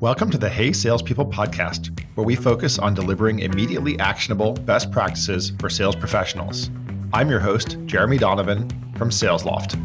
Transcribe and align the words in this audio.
Welcome 0.00 0.30
to 0.30 0.38
the 0.38 0.48
Hey 0.48 0.72
Salespeople 0.72 1.26
podcast, 1.26 2.00
where 2.14 2.24
we 2.24 2.34
focus 2.34 2.78
on 2.78 2.94
delivering 2.94 3.40
immediately 3.40 3.98
actionable 3.98 4.54
best 4.54 4.90
practices 4.90 5.52
for 5.58 5.68
sales 5.68 5.94
professionals. 5.94 6.70
I'm 7.12 7.28
your 7.28 7.38
host, 7.38 7.76
Jeremy 7.84 8.16
Donovan 8.16 8.66
from 8.96 9.10
SalesLoft. 9.10 9.78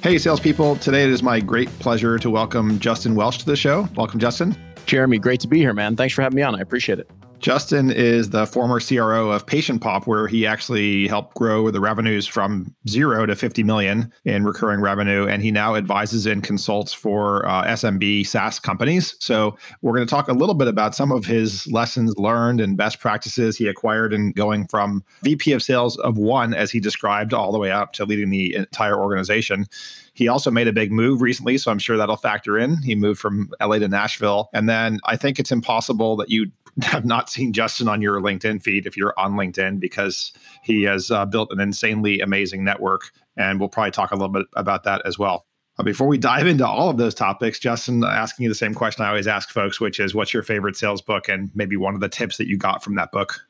Hey, 0.00 0.16
salespeople. 0.16 0.76
Today 0.76 1.02
it 1.02 1.10
is 1.10 1.22
my 1.22 1.40
great 1.40 1.68
pleasure 1.78 2.18
to 2.18 2.30
welcome 2.30 2.78
Justin 2.78 3.14
Welsh 3.14 3.36
to 3.40 3.44
the 3.44 3.54
show. 3.54 3.86
Welcome, 3.94 4.18
Justin. 4.18 4.56
Jeremy, 4.86 5.18
great 5.18 5.40
to 5.40 5.46
be 5.46 5.58
here, 5.58 5.74
man. 5.74 5.94
Thanks 5.94 6.14
for 6.14 6.22
having 6.22 6.36
me 6.36 6.42
on. 6.42 6.54
I 6.54 6.60
appreciate 6.60 7.00
it. 7.00 7.10
Justin 7.40 7.90
is 7.90 8.30
the 8.30 8.46
former 8.46 8.80
CRO 8.80 9.30
of 9.30 9.44
Patient 9.46 9.82
Pop, 9.82 10.06
where 10.06 10.26
he 10.26 10.46
actually 10.46 11.06
helped 11.08 11.34
grow 11.34 11.70
the 11.70 11.80
revenues 11.80 12.26
from 12.26 12.74
zero 12.88 13.26
to 13.26 13.36
50 13.36 13.62
million 13.62 14.12
in 14.24 14.44
recurring 14.44 14.80
revenue. 14.80 15.26
And 15.26 15.42
he 15.42 15.50
now 15.50 15.74
advises 15.74 16.24
and 16.26 16.42
consults 16.42 16.92
for 16.92 17.46
uh, 17.46 17.64
SMB 17.64 18.26
SaaS 18.26 18.58
companies. 18.58 19.14
So 19.20 19.56
we're 19.82 19.94
going 19.94 20.06
to 20.06 20.10
talk 20.10 20.28
a 20.28 20.32
little 20.32 20.54
bit 20.54 20.68
about 20.68 20.94
some 20.94 21.12
of 21.12 21.26
his 21.26 21.66
lessons 21.70 22.14
learned 22.16 22.60
and 22.60 22.76
best 22.76 23.00
practices 23.00 23.58
he 23.58 23.66
acquired 23.66 24.14
in 24.14 24.32
going 24.32 24.66
from 24.68 25.04
VP 25.22 25.52
of 25.52 25.62
sales 25.62 25.98
of 25.98 26.16
one, 26.16 26.54
as 26.54 26.70
he 26.70 26.80
described, 26.80 27.34
all 27.34 27.52
the 27.52 27.58
way 27.58 27.70
up 27.70 27.92
to 27.94 28.04
leading 28.04 28.30
the 28.30 28.54
entire 28.54 28.98
organization. 28.98 29.66
He 30.14 30.28
also 30.28 30.50
made 30.50 30.68
a 30.68 30.72
big 30.72 30.92
move 30.92 31.20
recently, 31.20 31.58
so 31.58 31.70
I'm 31.70 31.78
sure 31.78 31.96
that'll 31.96 32.16
factor 32.16 32.56
in. 32.56 32.80
He 32.82 32.94
moved 32.94 33.20
from 33.20 33.50
LA 33.60 33.80
to 33.80 33.88
Nashville. 33.88 34.48
And 34.54 34.68
then 34.68 35.00
I 35.04 35.16
think 35.16 35.38
it's 35.38 35.50
impossible 35.50 36.16
that 36.16 36.30
you 36.30 36.50
have 36.82 37.04
not 37.04 37.30
seen 37.30 37.52
Justin 37.52 37.88
on 37.88 38.02
your 38.02 38.20
LinkedIn 38.20 38.62
feed 38.62 38.86
if 38.86 38.96
you're 38.96 39.14
on 39.18 39.34
LinkedIn 39.34 39.80
because 39.80 40.32
he 40.62 40.82
has 40.82 41.10
uh, 41.10 41.24
built 41.24 41.52
an 41.52 41.60
insanely 41.60 42.20
amazing 42.20 42.64
network. 42.64 43.10
And 43.36 43.58
we'll 43.58 43.68
probably 43.68 43.90
talk 43.90 44.10
a 44.10 44.14
little 44.14 44.28
bit 44.28 44.46
about 44.56 44.84
that 44.84 45.02
as 45.04 45.18
well. 45.18 45.46
Uh, 45.76 45.82
before 45.82 46.06
we 46.06 46.18
dive 46.18 46.46
into 46.46 46.66
all 46.66 46.88
of 46.88 46.98
those 46.98 47.14
topics, 47.14 47.58
Justin, 47.58 48.04
asking 48.04 48.44
you 48.44 48.48
the 48.48 48.54
same 48.54 48.74
question 48.74 49.04
I 49.04 49.08
always 49.08 49.26
ask 49.26 49.50
folks, 49.50 49.80
which 49.80 49.98
is 49.98 50.14
what's 50.14 50.32
your 50.32 50.42
favorite 50.42 50.76
sales 50.76 51.02
book 51.02 51.28
and 51.28 51.50
maybe 51.54 51.76
one 51.76 51.94
of 51.94 52.00
the 52.00 52.08
tips 52.08 52.36
that 52.36 52.46
you 52.46 52.56
got 52.56 52.82
from 52.82 52.94
that 52.94 53.10
book? 53.10 53.40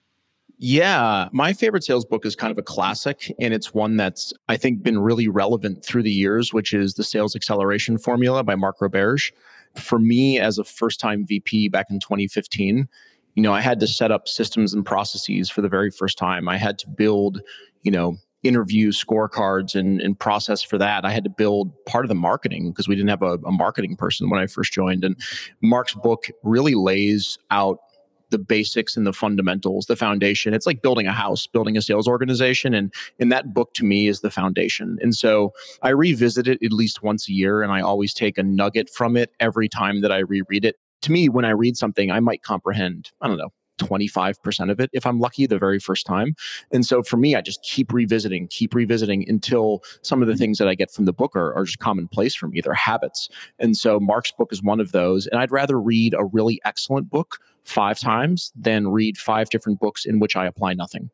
Yeah, 0.57 1.29
my 1.33 1.53
favorite 1.53 1.85
sales 1.85 2.05
book 2.05 2.25
is 2.25 2.37
kind 2.37 2.53
of 2.53 2.59
a 2.59 2.63
classic, 2.63 3.35
and 3.41 3.53
it's 3.53 3.75
one 3.75 3.97
that's, 3.97 4.33
I 4.49 4.57
think, 4.57 4.83
been 4.83 5.01
really 5.01 5.27
relevant 5.27 5.85
through 5.85 6.05
the 6.05 6.13
years, 6.13 6.53
which 6.53 6.73
is 6.73 6.95
The 6.95 7.03
Sales 7.03 7.35
Acceleration 7.35 7.99
Formula 7.99 8.45
by 8.45 8.55
Mark 8.55 8.79
Roberge. 8.79 9.33
For 9.75 9.99
me, 9.99 10.39
as 10.39 10.57
a 10.57 10.65
first 10.65 11.01
time 11.01 11.27
VP 11.27 11.69
back 11.69 11.87
in 11.91 11.99
2015, 11.99 12.89
you 13.35 13.43
know, 13.43 13.53
I 13.53 13.61
had 13.61 13.81
to 13.81 13.87
set 13.87 14.11
up 14.11 14.29
systems 14.29 14.73
and 14.73 14.85
processes 14.85 15.51
for 15.51 15.61
the 15.61 15.69
very 15.69 15.91
first 15.91 16.19
time. 16.19 16.49
I 16.49 16.57
had 16.57 16.79
to 16.81 16.89
build, 16.89 17.41
you 17.83 17.91
know, 17.91 18.17
interview 18.45 18.93
scorecards 18.93 19.75
and, 19.75 20.01
and 20.01 20.19
process 20.19 20.63
for 20.63 20.79
that. 20.79 21.05
I 21.05 21.11
had 21.11 21.25
to 21.25 21.31
build 21.31 21.73
part 21.87 22.05
of 22.05 22.11
the 22.11 22.15
marketing 22.15 22.71
because 22.71 22.87
we 22.87 22.95
didn't 22.95 23.09
have 23.09 23.23
a, 23.23 23.39
a 23.47 23.51
marketing 23.51 23.97
person 23.97 24.31
when 24.31 24.39
I 24.39 24.47
first 24.47 24.73
joined. 24.73 25.03
And 25.03 25.17
Mark's 25.63 25.95
book 25.95 26.27
really 26.43 26.75
lays 26.75 27.39
out 27.51 27.79
the 28.31 28.39
basics 28.39 28.97
and 28.97 29.07
the 29.07 29.13
fundamentals, 29.13 29.87
the 29.87 29.97
foundation. 29.97 30.55
It's 30.55 30.67
like 30.67 30.83
building 30.83 31.07
a 31.07 31.13
house, 31.13 31.47
building 31.47 31.77
a 31.77 31.83
sales 31.83 32.09
organization. 32.09 32.75
And, 32.75 32.93
and 33.19 33.31
that 33.33 33.55
book 33.55 33.75
to 33.75 33.85
me 33.85 34.09
is 34.09 34.21
the 34.21 34.31
foundation. 34.31 34.99
And 35.01 35.15
so 35.15 35.53
I 35.83 35.91
revisit 35.91 36.49
it 36.49 36.63
at 36.63 36.73
least 36.73 37.03
once 37.03 37.29
a 37.29 37.33
year 37.33 37.63
and 37.63 37.73
I 37.73 37.81
always 37.81 38.13
take 38.13 38.37
a 38.37 38.43
nugget 38.43 38.91
from 38.91 39.17
it 39.17 39.31
every 39.41 39.69
time 39.69 40.03
that 40.03 40.13
I 40.13 40.19
reread 40.19 40.65
it 40.65 40.77
to 41.05 41.13
me, 41.13 41.29
when 41.29 41.45
I 41.45 41.51
read 41.51 41.77
something, 41.77 42.11
I 42.11 42.21
might 42.21 42.43
comprehend, 42.43 43.13
I 43.21 43.29
don't 43.29 43.39
know, 43.39 43.53
25% 43.79 44.71
of 44.71 44.81
it 44.81 44.89
if 44.93 45.05
I'm 45.05 45.21
lucky 45.21 45.47
the 45.47 45.59
very 45.59 45.79
first 45.79 46.07
time. 46.07 46.35
And 46.73 46.87
so 46.87 47.03
for 47.03 47.17
me, 47.17 47.35
I 47.35 47.41
just 47.41 47.63
keep 47.63 47.93
revisiting, 47.93 48.49
keep 48.49 48.75
revisiting 48.75 49.29
until 49.29 49.83
some 50.03 50.23
of 50.23 50.29
the 50.29 50.35
mm-hmm. 50.35 50.39
things 50.39 50.59
that 50.59 50.69
I 50.69 50.75
get 50.75 50.91
from 50.91 51.05
the 51.05 51.13
book 51.13 51.35
are, 51.37 51.53
are 51.55 51.65
just 51.65 51.79
commonplace 51.79 52.35
for 52.35 52.49
me. 52.49 52.61
They're 52.61 52.73
habits. 52.73 53.29
And 53.59 53.77
so 53.77 54.01
Mark's 54.01 54.33
book 54.33 54.53
is 54.53 54.63
one 54.63 54.81
of 54.81 54.93
those. 54.93 55.27
And 55.27 55.41
I'd 55.41 55.51
rather 55.51 55.81
read 55.81 56.15
a 56.15 56.25
really 56.25 56.61
excellent 56.65 57.11
book 57.11 57.39
five 57.65 57.99
times 57.99 58.53
than 58.55 58.89
read 58.89 59.19
five 59.19 59.51
different 59.51 59.81
books 59.81 60.05
in 60.05 60.21
which 60.21 60.37
I 60.37 60.47
apply 60.47 60.75
nothing. 60.75 61.11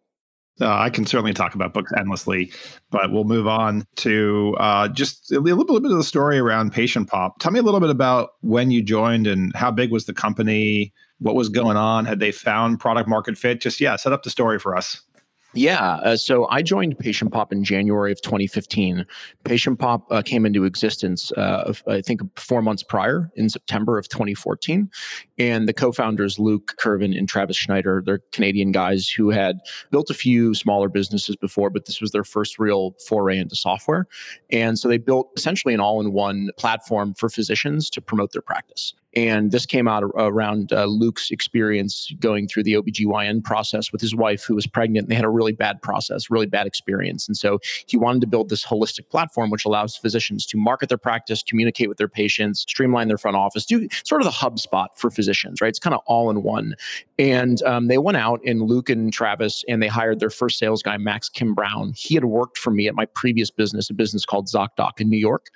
Uh, 0.60 0.76
I 0.76 0.90
can 0.90 1.06
certainly 1.06 1.32
talk 1.32 1.54
about 1.54 1.72
books 1.72 1.92
endlessly, 1.96 2.52
but 2.90 3.12
we'll 3.12 3.24
move 3.24 3.46
on 3.46 3.86
to 3.96 4.56
uh, 4.58 4.88
just 4.88 5.32
a 5.32 5.40
little 5.40 5.64
bit 5.80 5.90
of 5.90 5.96
the 5.96 6.04
story 6.04 6.38
around 6.38 6.72
Patient 6.72 7.08
Pop. 7.08 7.38
Tell 7.38 7.52
me 7.52 7.60
a 7.60 7.62
little 7.62 7.80
bit 7.80 7.90
about 7.90 8.30
when 8.40 8.70
you 8.70 8.82
joined 8.82 9.26
and 9.26 9.54
how 9.54 9.70
big 9.70 9.90
was 9.90 10.06
the 10.06 10.12
company? 10.12 10.92
What 11.18 11.34
was 11.34 11.48
going 11.48 11.76
on? 11.76 12.06
Had 12.06 12.20
they 12.20 12.32
found 12.32 12.80
product 12.80 13.08
market 13.08 13.36
fit? 13.36 13.60
Just, 13.60 13.80
yeah, 13.80 13.96
set 13.96 14.12
up 14.12 14.22
the 14.22 14.30
story 14.30 14.58
for 14.58 14.76
us. 14.76 15.02
Yeah. 15.52 15.94
Uh, 16.04 16.16
so 16.16 16.46
I 16.48 16.62
joined 16.62 16.96
Patient 16.98 17.32
Pop 17.32 17.52
in 17.52 17.64
January 17.64 18.12
of 18.12 18.22
2015. 18.22 19.04
Patient 19.42 19.80
Pop 19.80 20.06
uh, 20.10 20.22
came 20.22 20.46
into 20.46 20.64
existence, 20.64 21.32
uh, 21.32 21.72
I 21.88 22.02
think, 22.02 22.20
four 22.38 22.62
months 22.62 22.84
prior 22.84 23.32
in 23.34 23.48
September 23.48 23.98
of 23.98 24.08
2014. 24.08 24.88
And 25.38 25.68
the 25.68 25.72
co 25.72 25.90
founders, 25.90 26.38
Luke 26.38 26.76
Kervin 26.78 27.18
and 27.18 27.28
Travis 27.28 27.56
Schneider, 27.56 28.00
they're 28.04 28.20
Canadian 28.30 28.70
guys 28.70 29.08
who 29.08 29.30
had 29.30 29.58
built 29.90 30.08
a 30.08 30.14
few 30.14 30.54
smaller 30.54 30.88
businesses 30.88 31.34
before, 31.34 31.68
but 31.68 31.86
this 31.86 32.00
was 32.00 32.12
their 32.12 32.24
first 32.24 32.60
real 32.60 32.94
foray 33.08 33.36
into 33.36 33.56
software. 33.56 34.06
And 34.50 34.78
so 34.78 34.88
they 34.88 34.98
built 34.98 35.30
essentially 35.36 35.74
an 35.74 35.80
all 35.80 36.00
in 36.00 36.12
one 36.12 36.50
platform 36.58 37.14
for 37.14 37.28
physicians 37.28 37.90
to 37.90 38.00
promote 38.00 38.32
their 38.32 38.42
practice. 38.42 38.94
And 39.14 39.50
this 39.50 39.66
came 39.66 39.88
out 39.88 40.02
around 40.02 40.72
uh, 40.72 40.84
Luke's 40.84 41.30
experience 41.30 42.12
going 42.20 42.46
through 42.46 42.62
the 42.62 42.74
OBGYN 42.74 43.42
process 43.42 43.90
with 43.92 44.00
his 44.00 44.14
wife 44.14 44.44
who 44.44 44.54
was 44.54 44.66
pregnant. 44.66 45.04
And 45.04 45.10
they 45.10 45.16
had 45.16 45.24
a 45.24 45.30
really 45.30 45.52
bad 45.52 45.82
process, 45.82 46.30
really 46.30 46.46
bad 46.46 46.66
experience. 46.66 47.26
And 47.26 47.36
so 47.36 47.58
he 47.86 47.96
wanted 47.96 48.20
to 48.20 48.26
build 48.26 48.48
this 48.48 48.64
holistic 48.64 49.08
platform 49.08 49.50
which 49.50 49.64
allows 49.64 49.96
physicians 49.96 50.46
to 50.46 50.56
market 50.56 50.88
their 50.88 50.98
practice, 50.98 51.42
communicate 51.42 51.88
with 51.88 51.98
their 51.98 52.08
patients, 52.08 52.60
streamline 52.60 53.08
their 53.08 53.18
front 53.18 53.36
office, 53.36 53.66
do 53.66 53.88
sort 54.04 54.20
of 54.20 54.26
the 54.26 54.32
HubSpot 54.32 54.88
for 54.96 55.10
physicians, 55.10 55.60
right? 55.60 55.68
It's 55.68 55.78
kind 55.78 55.94
of 55.94 56.00
all 56.06 56.30
in 56.30 56.42
one. 56.42 56.74
And 57.18 57.62
um, 57.62 57.88
they 57.88 57.98
went 57.98 58.16
out 58.16 58.40
and 58.46 58.62
Luke 58.62 58.88
and 58.88 59.12
Travis 59.12 59.64
and 59.68 59.82
they 59.82 59.88
hired 59.88 60.20
their 60.20 60.30
first 60.30 60.58
sales 60.58 60.82
guy, 60.82 60.96
Max 60.96 61.28
Kim 61.28 61.54
Brown. 61.54 61.92
He 61.96 62.14
had 62.14 62.24
worked 62.24 62.58
for 62.58 62.70
me 62.70 62.86
at 62.86 62.94
my 62.94 63.06
previous 63.06 63.50
business, 63.50 63.90
a 63.90 63.94
business 63.94 64.24
called 64.24 64.46
ZocDoc 64.46 65.00
in 65.00 65.08
New 65.08 65.18
York. 65.18 65.48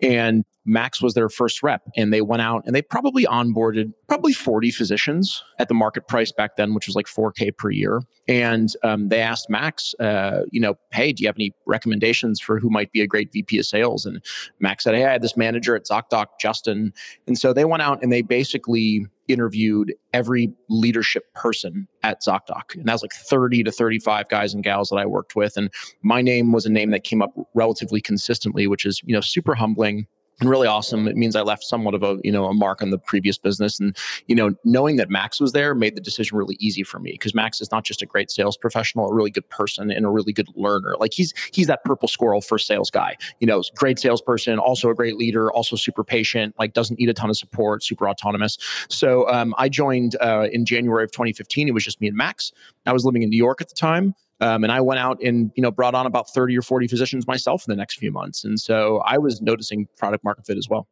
And 0.00 0.44
Max 0.64 1.00
was 1.00 1.14
their 1.14 1.28
first 1.28 1.62
rep, 1.62 1.82
and 1.96 2.12
they 2.12 2.20
went 2.20 2.42
out 2.42 2.64
and 2.66 2.74
they 2.74 2.82
probably 2.82 3.24
onboarded 3.24 3.92
probably 4.08 4.32
40 4.32 4.70
physicians 4.70 5.42
at 5.58 5.68
the 5.68 5.74
market 5.74 6.06
price 6.06 6.32
back 6.32 6.56
then, 6.56 6.74
which 6.74 6.86
was 6.86 6.94
like 6.94 7.06
4K 7.06 7.56
per 7.56 7.70
year. 7.70 8.02
And 8.28 8.68
um, 8.82 9.08
they 9.08 9.20
asked 9.20 9.48
Max, 9.48 9.94
uh, 10.00 10.42
you 10.50 10.60
know, 10.60 10.74
hey, 10.92 11.12
do 11.12 11.22
you 11.22 11.28
have 11.28 11.36
any 11.36 11.54
recommendations 11.66 12.40
for 12.40 12.58
who 12.58 12.68
might 12.68 12.92
be 12.92 13.00
a 13.00 13.06
great 13.06 13.32
VP 13.32 13.58
of 13.58 13.66
sales? 13.66 14.04
And 14.04 14.22
Max 14.58 14.84
said, 14.84 14.94
hey, 14.94 15.06
I 15.06 15.12
had 15.12 15.22
this 15.22 15.36
manager 15.36 15.74
at 15.74 15.86
ZocDoc, 15.86 16.26
Justin. 16.38 16.92
And 17.26 17.38
so 17.38 17.52
they 17.52 17.64
went 17.64 17.82
out 17.82 18.02
and 18.02 18.12
they 18.12 18.22
basically 18.22 19.06
interviewed 19.28 19.94
every 20.12 20.52
leadership 20.68 21.32
person 21.34 21.88
at 22.02 22.20
ZocDoc. 22.20 22.74
And 22.74 22.86
that 22.86 22.92
was 22.92 23.02
like 23.02 23.12
30 23.12 23.64
to 23.64 23.72
35 23.72 24.28
guys 24.28 24.52
and 24.52 24.62
gals 24.62 24.90
that 24.90 24.96
I 24.96 25.06
worked 25.06 25.36
with. 25.36 25.56
And 25.56 25.70
my 26.02 26.20
name 26.20 26.52
was 26.52 26.66
a 26.66 26.70
name 26.70 26.90
that 26.90 27.04
came 27.04 27.22
up 27.22 27.32
relatively 27.54 28.00
consistently, 28.00 28.66
which 28.66 28.84
is, 28.84 29.00
you 29.04 29.14
know, 29.14 29.20
super 29.20 29.54
humbling 29.54 30.06
really 30.42 30.66
awesome. 30.66 31.06
It 31.06 31.16
means 31.16 31.36
I 31.36 31.42
left 31.42 31.64
somewhat 31.64 31.94
of 31.94 32.02
a 32.02 32.18
you 32.22 32.32
know 32.32 32.46
a 32.46 32.54
mark 32.54 32.82
on 32.82 32.90
the 32.90 32.98
previous 32.98 33.38
business, 33.38 33.78
and 33.78 33.96
you 34.26 34.34
know 34.34 34.54
knowing 34.64 34.96
that 34.96 35.10
Max 35.10 35.40
was 35.40 35.52
there 35.52 35.74
made 35.74 35.96
the 35.96 36.00
decision 36.00 36.36
really 36.36 36.56
easy 36.60 36.82
for 36.82 36.98
me 36.98 37.12
because 37.12 37.34
Max 37.34 37.60
is 37.60 37.70
not 37.70 37.84
just 37.84 38.02
a 38.02 38.06
great 38.06 38.30
sales 38.30 38.56
professional, 38.56 39.08
a 39.08 39.14
really 39.14 39.30
good 39.30 39.48
person, 39.48 39.90
and 39.90 40.04
a 40.06 40.08
really 40.08 40.32
good 40.32 40.48
learner. 40.54 40.94
Like 40.98 41.12
he's 41.12 41.34
he's 41.52 41.66
that 41.66 41.84
purple 41.84 42.08
squirrel 42.08 42.40
for 42.40 42.58
sales 42.58 42.90
guy. 42.90 43.16
You 43.40 43.46
know, 43.46 43.62
great 43.76 43.98
salesperson, 43.98 44.58
also 44.58 44.90
a 44.90 44.94
great 44.94 45.16
leader, 45.16 45.50
also 45.52 45.76
super 45.76 46.04
patient. 46.04 46.54
Like 46.58 46.72
doesn't 46.72 46.98
need 46.98 47.08
a 47.08 47.14
ton 47.14 47.30
of 47.30 47.36
support, 47.36 47.82
super 47.82 48.08
autonomous. 48.08 48.58
So 48.88 49.28
um, 49.28 49.54
I 49.58 49.68
joined 49.68 50.16
uh, 50.20 50.48
in 50.52 50.64
January 50.64 51.04
of 51.04 51.12
2015. 51.12 51.68
It 51.68 51.72
was 51.72 51.84
just 51.84 52.00
me 52.00 52.08
and 52.08 52.16
Max. 52.16 52.52
I 52.86 52.92
was 52.92 53.04
living 53.04 53.22
in 53.22 53.30
New 53.30 53.36
York 53.36 53.60
at 53.60 53.68
the 53.68 53.74
time. 53.74 54.14
Um, 54.40 54.64
and 54.64 54.72
I 54.72 54.80
went 54.80 55.00
out 55.00 55.22
and 55.22 55.50
you 55.54 55.62
know 55.62 55.70
brought 55.70 55.94
on 55.94 56.06
about 56.06 56.30
30 56.30 56.56
or 56.56 56.62
40 56.62 56.88
physicians 56.88 57.26
myself 57.26 57.64
in 57.66 57.72
the 57.72 57.76
next 57.76 57.98
few 57.98 58.10
months. 58.10 58.44
And 58.44 58.58
so 58.58 59.02
I 59.06 59.18
was 59.18 59.40
noticing 59.40 59.86
product 59.98 60.24
market 60.24 60.46
fit 60.46 60.56
as 60.56 60.68
well. 60.68 60.86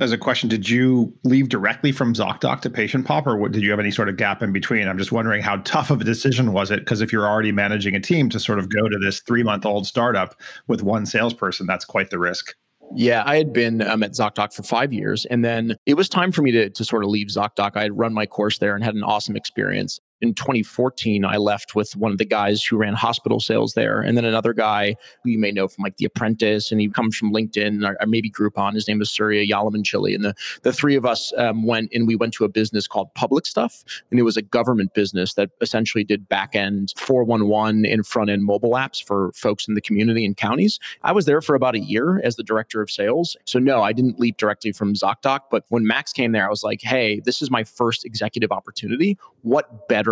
As 0.00 0.10
a 0.10 0.18
question, 0.18 0.48
did 0.48 0.68
you 0.68 1.16
leave 1.22 1.48
directly 1.48 1.92
from 1.92 2.14
ZocDoc 2.14 2.60
to 2.62 2.70
Patient 2.70 3.06
Pop, 3.06 3.26
or 3.26 3.36
what, 3.36 3.52
did 3.52 3.62
you 3.62 3.70
have 3.70 3.78
any 3.78 3.90
sort 3.92 4.08
of 4.08 4.16
gap 4.16 4.42
in 4.42 4.50
between? 4.50 4.88
I'm 4.88 4.98
just 4.98 5.12
wondering 5.12 5.42
how 5.42 5.58
tough 5.58 5.90
of 5.90 6.00
a 6.00 6.04
decision 6.04 6.52
was 6.52 6.72
it? 6.72 6.80
Because 6.80 7.00
if 7.02 7.12
you're 7.12 7.26
already 7.26 7.52
managing 7.52 7.94
a 7.94 8.00
team 8.00 8.28
to 8.30 8.40
sort 8.40 8.58
of 8.58 8.68
go 8.68 8.88
to 8.88 8.98
this 8.98 9.20
three 9.20 9.44
month 9.44 9.64
old 9.64 9.86
startup 9.86 10.34
with 10.66 10.82
one 10.82 11.06
salesperson, 11.06 11.66
that's 11.66 11.84
quite 11.84 12.10
the 12.10 12.18
risk. 12.18 12.56
Yeah, 12.94 13.22
I 13.24 13.36
had 13.36 13.52
been 13.52 13.80
um, 13.82 14.02
at 14.02 14.12
ZocDoc 14.12 14.52
for 14.52 14.62
five 14.62 14.92
years, 14.92 15.24
and 15.26 15.44
then 15.44 15.76
it 15.86 15.94
was 15.94 16.08
time 16.08 16.32
for 16.32 16.42
me 16.42 16.50
to, 16.50 16.68
to 16.70 16.84
sort 16.84 17.04
of 17.04 17.10
leave 17.10 17.28
ZocDoc. 17.28 17.76
I 17.76 17.82
had 17.82 17.96
run 17.96 18.12
my 18.12 18.26
course 18.26 18.58
there 18.58 18.74
and 18.74 18.82
had 18.82 18.94
an 18.94 19.04
awesome 19.04 19.36
experience. 19.36 20.00
In 20.22 20.34
2014, 20.34 21.24
I 21.24 21.36
left 21.36 21.74
with 21.74 21.96
one 21.96 22.12
of 22.12 22.18
the 22.18 22.24
guys 22.24 22.62
who 22.62 22.76
ran 22.76 22.94
hospital 22.94 23.40
sales 23.40 23.74
there, 23.74 24.00
and 24.00 24.16
then 24.16 24.24
another 24.24 24.52
guy 24.52 24.94
who 25.24 25.30
you 25.30 25.38
may 25.38 25.50
know 25.50 25.66
from 25.66 25.82
like 25.82 25.96
The 25.96 26.04
Apprentice, 26.04 26.70
and 26.70 26.80
he 26.80 26.88
comes 26.88 27.16
from 27.16 27.32
LinkedIn 27.32 27.84
or, 27.84 27.96
or 28.00 28.06
maybe 28.06 28.30
Groupon. 28.30 28.74
His 28.74 28.86
name 28.86 29.02
is 29.02 29.10
Surya 29.10 29.44
Yalamanchili, 29.44 30.14
and 30.14 30.24
the 30.24 30.34
the 30.62 30.72
three 30.72 30.94
of 30.94 31.04
us 31.04 31.32
um, 31.36 31.66
went 31.66 31.90
and 31.92 32.06
we 32.06 32.14
went 32.14 32.32
to 32.34 32.44
a 32.44 32.48
business 32.48 32.86
called 32.86 33.12
Public 33.14 33.46
Stuff, 33.46 33.82
and 34.12 34.20
it 34.20 34.22
was 34.22 34.36
a 34.36 34.42
government 34.42 34.94
business 34.94 35.34
that 35.34 35.50
essentially 35.60 36.04
did 36.04 36.28
back 36.28 36.54
end 36.54 36.94
411 36.96 37.84
and 37.84 38.06
front 38.06 38.30
end 38.30 38.44
mobile 38.44 38.72
apps 38.72 39.04
for 39.04 39.32
folks 39.34 39.66
in 39.66 39.74
the 39.74 39.80
community 39.80 40.24
and 40.24 40.36
counties. 40.36 40.78
I 41.02 41.10
was 41.10 41.26
there 41.26 41.42
for 41.42 41.56
about 41.56 41.74
a 41.74 41.80
year 41.80 42.20
as 42.22 42.36
the 42.36 42.44
director 42.44 42.80
of 42.80 42.92
sales, 42.92 43.36
so 43.44 43.58
no, 43.58 43.82
I 43.82 43.92
didn't 43.92 44.20
leap 44.20 44.36
directly 44.36 44.70
from 44.70 44.94
ZocDoc, 44.94 45.40
but 45.50 45.64
when 45.68 45.84
Max 45.84 46.12
came 46.12 46.30
there, 46.30 46.46
I 46.46 46.50
was 46.50 46.62
like, 46.62 46.80
hey, 46.80 47.20
this 47.24 47.42
is 47.42 47.50
my 47.50 47.64
first 47.64 48.04
executive 48.04 48.52
opportunity. 48.52 49.18
What 49.42 49.88
better 49.88 50.11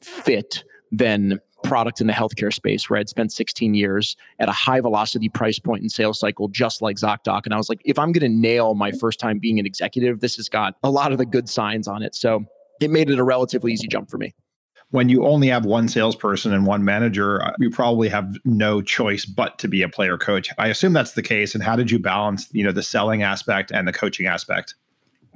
fit 0.00 0.64
than 0.92 1.40
product 1.64 2.00
in 2.00 2.06
the 2.06 2.12
healthcare 2.12 2.52
space 2.52 2.88
where 2.88 3.00
I'd 3.00 3.08
spent 3.08 3.32
16 3.32 3.74
years 3.74 4.16
at 4.38 4.48
a 4.48 4.52
high 4.52 4.80
velocity 4.80 5.28
price 5.28 5.58
point 5.58 5.80
and 5.80 5.90
sales 5.90 6.20
cycle, 6.20 6.48
just 6.48 6.82
like 6.82 6.96
ZocDoc. 6.96 7.42
And 7.46 7.54
I 7.54 7.56
was 7.56 7.68
like, 7.68 7.80
if 7.84 7.98
I'm 7.98 8.12
going 8.12 8.30
to 8.30 8.38
nail 8.38 8.74
my 8.74 8.92
first 8.92 9.18
time 9.18 9.38
being 9.38 9.58
an 9.58 9.66
executive, 9.66 10.20
this 10.20 10.36
has 10.36 10.48
got 10.48 10.76
a 10.84 10.90
lot 10.90 11.10
of 11.10 11.18
the 11.18 11.26
good 11.26 11.48
signs 11.48 11.88
on 11.88 12.02
it. 12.02 12.14
So 12.14 12.44
it 12.80 12.90
made 12.90 13.10
it 13.10 13.18
a 13.18 13.24
relatively 13.24 13.72
easy 13.72 13.88
jump 13.88 14.10
for 14.10 14.18
me. 14.18 14.34
When 14.90 15.08
you 15.08 15.26
only 15.26 15.48
have 15.48 15.64
one 15.64 15.88
salesperson 15.88 16.52
and 16.52 16.66
one 16.66 16.84
manager, 16.84 17.42
uh, 17.42 17.52
you 17.58 17.70
probably 17.70 18.08
have 18.10 18.32
no 18.44 18.80
choice 18.80 19.24
but 19.24 19.58
to 19.58 19.66
be 19.66 19.82
a 19.82 19.88
player 19.88 20.16
coach. 20.16 20.50
I 20.58 20.68
assume 20.68 20.92
that's 20.92 21.12
the 21.12 21.22
case. 21.22 21.54
And 21.54 21.64
how 21.64 21.74
did 21.74 21.90
you 21.90 21.98
balance, 21.98 22.48
you 22.52 22.62
know, 22.62 22.70
the 22.70 22.82
selling 22.82 23.22
aspect 23.22 23.72
and 23.72 23.88
the 23.88 23.92
coaching 23.92 24.26
aspect? 24.26 24.74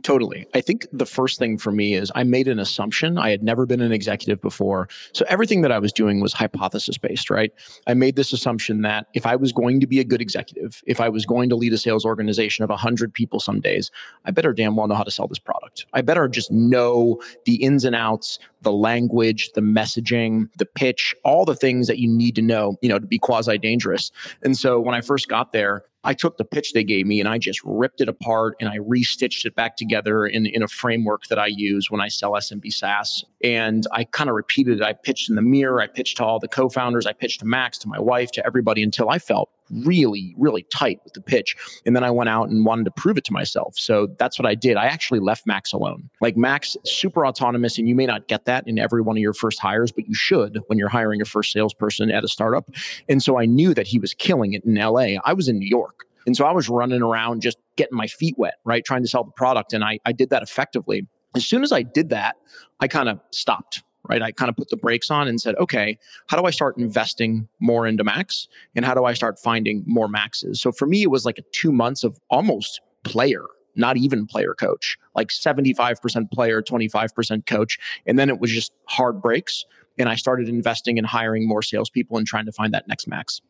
Totally. 0.03 0.47
I 0.55 0.61
think 0.61 0.87
the 0.93 1.07
first 1.07 1.39
thing 1.39 1.59
for 1.59 1.73
me 1.73 1.95
is 1.95 2.13
I 2.15 2.23
made 2.23 2.47
an 2.47 2.59
assumption. 2.59 3.19
I 3.19 3.31
had 3.31 3.43
never 3.43 3.67
been 3.67 3.81
an 3.81 3.93
executive 3.93 4.41
before. 4.41 4.89
So 5.13 5.25
everything 5.29 5.63
that 5.63 5.73
I 5.73 5.79
was 5.79 5.93
doing 5.93 6.21
was 6.21 6.33
hypothesis 6.33 6.99
based, 6.99 7.31
right? 7.31 7.53
I 7.87 7.95
made 7.95 8.15
this 8.15 8.33
assumption 8.33 8.83
that 8.83 9.07
if 9.15 9.27
I 9.27 9.35
was 9.35 9.53
going 9.53 9.81
to 9.81 9.87
be 9.87 9.99
a 9.99 10.05
good 10.05 10.23
executive, 10.23 10.83
if 10.87 11.01
I 11.01 11.09
was 11.09 11.27
going 11.27 11.49
to 11.49 11.57
lead 11.57 11.73
a 11.73 11.79
sales 11.79 12.05
organization 12.05 12.63
of 12.63 12.71
100 12.71 13.13
people 13.13 13.41
some 13.41 13.61
days, 13.61 13.91
I 14.25 14.31
better 14.31 14.53
damn 14.53 14.77
well 14.77 14.87
know 14.87 14.95
how 14.95 15.03
to 15.03 15.11
sell 15.11 15.27
this 15.27 15.39
product. 15.39 15.87
I 15.93 16.03
better 16.03 16.29
just 16.29 16.53
know 16.53 17.21
the 17.45 17.57
ins 17.57 17.85
and 17.85 17.97
outs, 17.97 18.39
the 18.63 18.73
language, 18.73 19.51
the 19.55 19.61
messaging, 19.61 20.49
the 20.59 20.67
pitch, 20.67 21.15
all 21.25 21.45
the 21.45 21.57
things 21.57 21.87
that 21.89 21.99
you 21.99 22.09
need 22.09 22.37
to 22.37 22.43
know, 22.43 22.77
you 22.83 22.89
know, 22.89 22.99
to 22.99 23.07
be 23.07 23.19
quasi 23.19 23.59
dangerous. 23.59 24.13
And 24.43 24.57
so 24.57 24.79
when 24.79 24.95
I 24.95 25.01
first 25.01 25.29
got 25.29 25.53
there, 25.53 25.85
I 26.05 26.15
took 26.15 26.37
the 26.37 26.45
pitch 26.45 26.73
they 26.73 26.85
gave 26.85 27.07
me 27.07 27.21
and 27.21 27.29
I 27.29 27.39
just 27.39 27.61
ripped 27.65 28.01
it 28.01 28.09
apart 28.09 28.55
and 28.61 28.69
I 28.69 28.79
restitched 28.79 29.45
it 29.45 29.55
back 29.55 29.77
together 29.77 30.27
in, 30.27 30.47
in 30.47 30.63
a 30.63 30.69
framework 30.69 31.27
that 31.29 31.39
I 31.39 31.47
use 31.47 31.91
when 31.91 32.01
I 32.01 32.09
sell 32.09 32.33
SMB 32.33 32.73
SaaS. 32.73 33.25
And 33.43 33.87
I 33.93 34.05
kind 34.05 34.29
of 34.29 34.37
repeated 34.37 34.81
it. 34.81 34.83
I 34.83 34.93
pitched 34.93 35.29
in 35.29 35.37
the 35.37 35.43
mirror, 35.43 35.81
I 35.81 35.87
pitched 35.87 36.17
to 36.19 36.25
all 36.25 36.39
the 36.39 36.49
co 36.49 36.69
founders, 36.69 37.07
I 37.07 37.13
pitched 37.13 37.41
to 37.41 37.47
Max, 37.47 37.79
to 37.79 37.89
my 37.89 38.01
wife, 38.01 38.33
to 38.33 38.47
everybody 38.47 38.83
until 38.83 39.11
I 39.11 39.19
felt 39.19 39.51
really, 39.71 40.35
really 40.39 40.63
tight 40.65 41.01
with 41.05 41.13
the 41.13 41.21
pitch. 41.21 41.55
And 41.85 41.95
then 41.95 42.03
I 42.03 42.11
went 42.11 42.29
out 42.29 42.49
and 42.49 42.65
wanted 42.65 42.85
to 42.85 42.91
prove 42.91 43.19
it 43.19 43.25
to 43.25 43.33
myself. 43.33 43.79
So 43.79 44.09
that's 44.19 44.39
what 44.39 44.47
I 44.47 44.55
did. 44.55 44.77
I 44.77 44.87
actually 44.87 45.21
left 45.21 45.47
Max 45.47 45.73
alone. 45.73 46.09
Like 46.21 46.37
Max, 46.37 46.77
super 46.85 47.27
autonomous, 47.27 47.79
and 47.79 47.89
you 47.89 47.95
may 47.95 48.07
not 48.07 48.29
get 48.29 48.45
that 48.47 48.67
in 48.67 48.79
every 48.79 49.03
one 49.03 49.17
of 49.17 49.21
your 49.21 49.35
first 49.35 49.59
hires, 49.59 49.93
but 49.93 50.07
you 50.09 50.15
should 50.15 50.61
when 50.67 50.79
you're 50.79 50.89
hiring 50.89 51.19
your 51.19 51.27
first 51.27 51.53
salesperson 51.53 52.11
at 52.11 52.25
a 52.25 52.29
startup. 52.29 52.71
And 53.09 53.23
so 53.23 53.39
I 53.39 53.47
knew 53.47 53.75
that 53.75 53.87
he 53.87 53.99
was 53.99 54.15
killing 54.15 54.55
it 54.55 54.65
in 54.65 54.75
LA. 54.75 55.19
I 55.25 55.33
was 55.33 55.49
in 55.49 55.59
New 55.59 55.69
York. 55.69 56.05
And 56.27 56.37
so 56.37 56.45
I 56.45 56.53
was 56.53 56.69
running 56.69 57.01
around 57.01 57.41
just 57.41 57.57
getting 57.77 57.97
my 57.97 58.07
feet 58.07 58.35
wet, 58.37 58.57
right? 58.65 58.85
Trying 58.85 59.03
to 59.03 59.09
sell 59.09 59.25
the 59.25 59.31
product. 59.31 59.73
And 59.73 59.83
I, 59.83 59.99
I 60.05 60.13
did 60.13 60.29
that 60.29 60.43
effectively. 60.43 61.07
As 61.35 61.47
soon 61.47 61.63
as 61.63 61.73
I 61.73 61.83
did 61.83 62.11
that, 62.11 62.37
I 62.81 62.89
kind 62.89 63.09
of 63.09 63.21
stopped 63.31 63.83
right? 64.09 64.23
I 64.23 64.33
kind 64.33 64.49
of 64.49 64.57
put 64.57 64.71
the 64.71 64.77
brakes 64.77 65.11
on 65.11 65.29
and 65.29 65.41
said, 65.41 65.55
okay, 65.57 65.99
how 66.27 66.39
do 66.39 66.47
I 66.47 66.51
start 66.51 66.77
investing 66.79 67.49
more 67.61 67.87
into 67.87 68.03
Max? 68.03 68.49
And 68.75 68.85
how 68.85 68.95
do 68.95 69.05
I 69.05 69.13
start 69.13 69.39
finding 69.39 69.85
more 69.87 70.09
Maxes? 70.09 70.61
So 70.61 70.73
for 70.73 70.87
me, 70.87 71.03
it 71.03 71.11
was 71.11 71.25
like 71.25 71.39
a 71.39 71.43
two 71.53 71.73
months 71.73 72.05
of 72.05 72.19
almost 72.31 72.81
player, 73.05 73.45
not 73.77 73.97
even 73.97 74.27
player 74.27 74.55
coach, 74.55 74.99
like 75.15 75.29
75% 75.29 76.31
player, 76.31 76.63
25% 76.63 77.47
coach. 77.47 77.79
And 78.07 78.19
then 78.19 78.29
it 78.29 78.41
was 78.41 78.51
just 78.51 78.73
hard 78.87 79.21
breaks. 79.21 79.65
And 79.99 80.09
I 80.09 80.15
started 80.15 80.49
investing 80.49 80.99
and 80.99 81.07
hiring 81.07 81.47
more 81.47 81.63
salespeople 81.63 82.17
and 82.17 82.27
trying 82.27 82.47
to 82.47 82.53
find 82.53 82.73
that 82.75 82.89
next 82.89 83.07
Max 83.07 83.41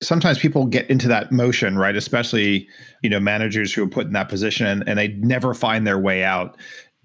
sometimes 0.00 0.38
people 0.38 0.64
get 0.64 0.88
into 0.88 1.08
that 1.08 1.32
motion 1.32 1.76
right 1.76 1.96
especially 1.96 2.68
you 3.02 3.10
know 3.10 3.18
managers 3.18 3.74
who 3.74 3.82
are 3.82 3.88
put 3.88 4.06
in 4.06 4.12
that 4.12 4.28
position 4.28 4.64
and, 4.64 4.88
and 4.88 4.96
they 4.96 5.08
never 5.08 5.52
find 5.52 5.88
their 5.88 5.98
way 5.98 6.22
out 6.22 6.56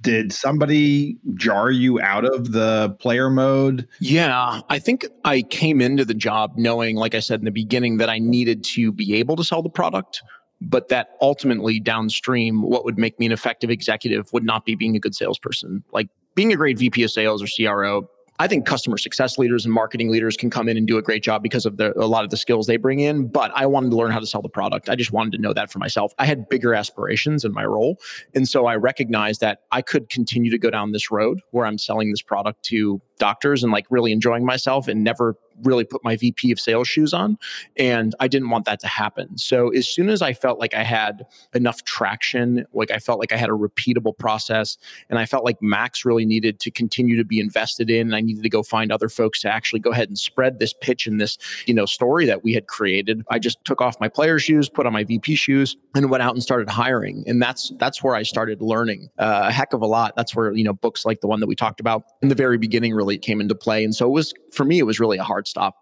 did 0.03 0.31
somebody 0.31 1.17
jar 1.33 1.71
you 1.71 1.99
out 1.99 2.25
of 2.25 2.51
the 2.51 2.95
player 2.99 3.29
mode? 3.29 3.87
Yeah, 3.99 4.61
I 4.69 4.77
think 4.77 5.07
I 5.23 5.41
came 5.41 5.81
into 5.81 6.05
the 6.05 6.13
job 6.13 6.53
knowing, 6.57 6.97
like 6.97 7.15
I 7.15 7.19
said 7.19 7.39
in 7.39 7.45
the 7.45 7.51
beginning, 7.51 7.97
that 7.97 8.09
I 8.09 8.19
needed 8.19 8.63
to 8.65 8.91
be 8.91 9.15
able 9.15 9.35
to 9.37 9.43
sell 9.43 9.63
the 9.63 9.69
product, 9.69 10.21
but 10.61 10.89
that 10.89 11.11
ultimately 11.21 11.79
downstream, 11.79 12.61
what 12.61 12.85
would 12.85 12.97
make 12.99 13.17
me 13.17 13.25
an 13.25 13.31
effective 13.31 13.69
executive 13.69 14.31
would 14.33 14.43
not 14.43 14.65
be 14.65 14.75
being 14.75 14.95
a 14.95 14.99
good 14.99 15.15
salesperson. 15.15 15.83
Like 15.91 16.09
being 16.35 16.51
a 16.53 16.57
great 16.57 16.77
VP 16.77 17.01
of 17.03 17.11
sales 17.11 17.41
or 17.41 17.47
CRO, 17.47 18.07
I 18.39 18.47
think 18.47 18.65
customer 18.65 18.97
success 18.97 19.37
leaders 19.37 19.63
and 19.63 19.73
marketing 19.73 20.09
leaders 20.09 20.35
can 20.35 20.49
come 20.49 20.67
in 20.67 20.75
and 20.75 20.87
do 20.87 20.97
a 20.97 21.01
great 21.01 21.21
job 21.21 21.43
because 21.43 21.65
of 21.65 21.77
the, 21.77 21.97
a 21.99 22.07
lot 22.07 22.23
of 22.23 22.31
the 22.31 22.37
skills 22.37 22.65
they 22.65 22.77
bring 22.77 22.99
in. 22.99 23.27
But 23.27 23.51
I 23.53 23.65
wanted 23.67 23.91
to 23.91 23.95
learn 23.95 24.11
how 24.11 24.19
to 24.19 24.25
sell 24.25 24.41
the 24.41 24.49
product. 24.49 24.89
I 24.89 24.95
just 24.95 25.11
wanted 25.11 25.33
to 25.33 25.37
know 25.37 25.53
that 25.53 25.71
for 25.71 25.79
myself. 25.79 26.13
I 26.17 26.25
had 26.25 26.49
bigger 26.49 26.73
aspirations 26.73 27.45
in 27.45 27.53
my 27.53 27.63
role. 27.65 27.99
And 28.33 28.47
so 28.47 28.65
I 28.65 28.75
recognized 28.75 29.41
that 29.41 29.59
I 29.71 29.81
could 29.81 30.09
continue 30.09 30.49
to 30.49 30.57
go 30.57 30.71
down 30.71 30.91
this 30.91 31.11
road 31.11 31.41
where 31.51 31.65
I'm 31.65 31.77
selling 31.77 32.09
this 32.09 32.21
product 32.21 32.63
to 32.65 33.01
doctors 33.19 33.63
and 33.63 33.71
like 33.71 33.85
really 33.89 34.11
enjoying 34.11 34.45
myself 34.45 34.87
and 34.87 35.03
never 35.03 35.35
really 35.63 35.83
put 35.83 36.03
my 36.03 36.15
VP 36.15 36.51
of 36.51 36.59
sales 36.59 36.87
shoes 36.87 37.13
on. 37.13 37.37
And 37.77 38.15
I 38.19 38.27
didn't 38.27 38.49
want 38.49 38.65
that 38.65 38.79
to 38.81 38.87
happen. 38.87 39.37
So 39.37 39.69
as 39.69 39.87
soon 39.87 40.09
as 40.09 40.21
I 40.21 40.33
felt 40.33 40.59
like 40.59 40.73
I 40.73 40.83
had 40.83 41.25
enough 41.53 41.83
traction, 41.83 42.65
like 42.73 42.91
I 42.91 42.99
felt 42.99 43.19
like 43.19 43.31
I 43.31 43.37
had 43.37 43.49
a 43.49 43.53
repeatable 43.53 44.17
process, 44.17 44.77
and 45.09 45.19
I 45.19 45.25
felt 45.25 45.43
like 45.43 45.61
Max 45.61 46.05
really 46.05 46.25
needed 46.25 46.59
to 46.61 46.71
continue 46.71 47.17
to 47.17 47.23
be 47.23 47.39
invested 47.39 47.89
in, 47.89 48.07
and 48.07 48.15
I 48.15 48.21
needed 48.21 48.43
to 48.43 48.49
go 48.49 48.63
find 48.63 48.91
other 48.91 49.09
folks 49.09 49.41
to 49.41 49.53
actually 49.53 49.79
go 49.79 49.91
ahead 49.91 50.07
and 50.07 50.17
spread 50.17 50.59
this 50.59 50.73
pitch 50.73 51.07
and 51.07 51.19
this, 51.19 51.37
you 51.65 51.73
know, 51.73 51.85
story 51.85 52.25
that 52.25 52.43
we 52.43 52.53
had 52.53 52.67
created. 52.67 53.23
I 53.29 53.39
just 53.39 53.63
took 53.65 53.81
off 53.81 53.99
my 53.99 54.09
player 54.09 54.39
shoes, 54.39 54.69
put 54.69 54.85
on 54.85 54.93
my 54.93 55.03
VP 55.03 55.35
shoes, 55.35 55.77
and 55.95 56.09
went 56.09 56.23
out 56.23 56.33
and 56.33 56.41
started 56.41 56.69
hiring. 56.69 57.23
And 57.27 57.41
that's 57.41 57.71
that's 57.77 58.03
where 58.03 58.15
I 58.15 58.23
started 58.23 58.61
learning 58.61 59.09
uh, 59.19 59.45
a 59.47 59.51
heck 59.51 59.73
of 59.73 59.81
a 59.81 59.87
lot. 59.87 60.15
That's 60.15 60.35
where, 60.35 60.51
you 60.53 60.63
know, 60.63 60.73
books 60.73 61.05
like 61.05 61.21
the 61.21 61.27
one 61.27 61.39
that 61.39 61.47
we 61.47 61.55
talked 61.55 61.79
about 61.79 62.03
in 62.21 62.29
the 62.29 62.35
very 62.35 62.57
beginning 62.57 62.93
really 63.03 63.17
came 63.17 63.41
into 63.41 63.55
play. 63.55 63.83
And 63.83 63.93
so 63.93 64.07
it 64.07 64.11
was 64.11 64.33
for 64.51 64.65
me, 64.65 64.79
it 64.79 64.83
was 64.83 64.99
really 64.99 65.17
a 65.17 65.23
hard 65.23 65.47
stop. 65.47 65.75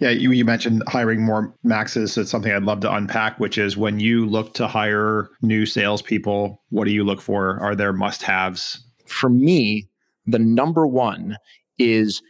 Yeah, 0.00 0.10
you, 0.10 0.32
you 0.32 0.44
mentioned 0.44 0.82
hiring 0.88 1.22
more 1.22 1.54
maxes. 1.62 2.18
It's 2.18 2.30
something 2.30 2.52
I'd 2.52 2.64
love 2.64 2.80
to 2.80 2.92
unpack, 2.92 3.38
which 3.38 3.56
is 3.58 3.76
when 3.76 4.00
you 4.00 4.26
look 4.26 4.52
to 4.54 4.66
hire 4.66 5.30
new 5.40 5.66
salespeople, 5.66 6.60
what 6.70 6.86
do 6.86 6.90
you 6.90 7.04
look 7.04 7.20
for? 7.20 7.60
Are 7.60 7.76
there 7.76 7.92
must 7.92 8.22
haves? 8.22 8.84
For 9.06 9.30
me, 9.30 9.88
the 10.26 10.40
number 10.40 10.84
one 10.84 11.36
is 11.78 12.22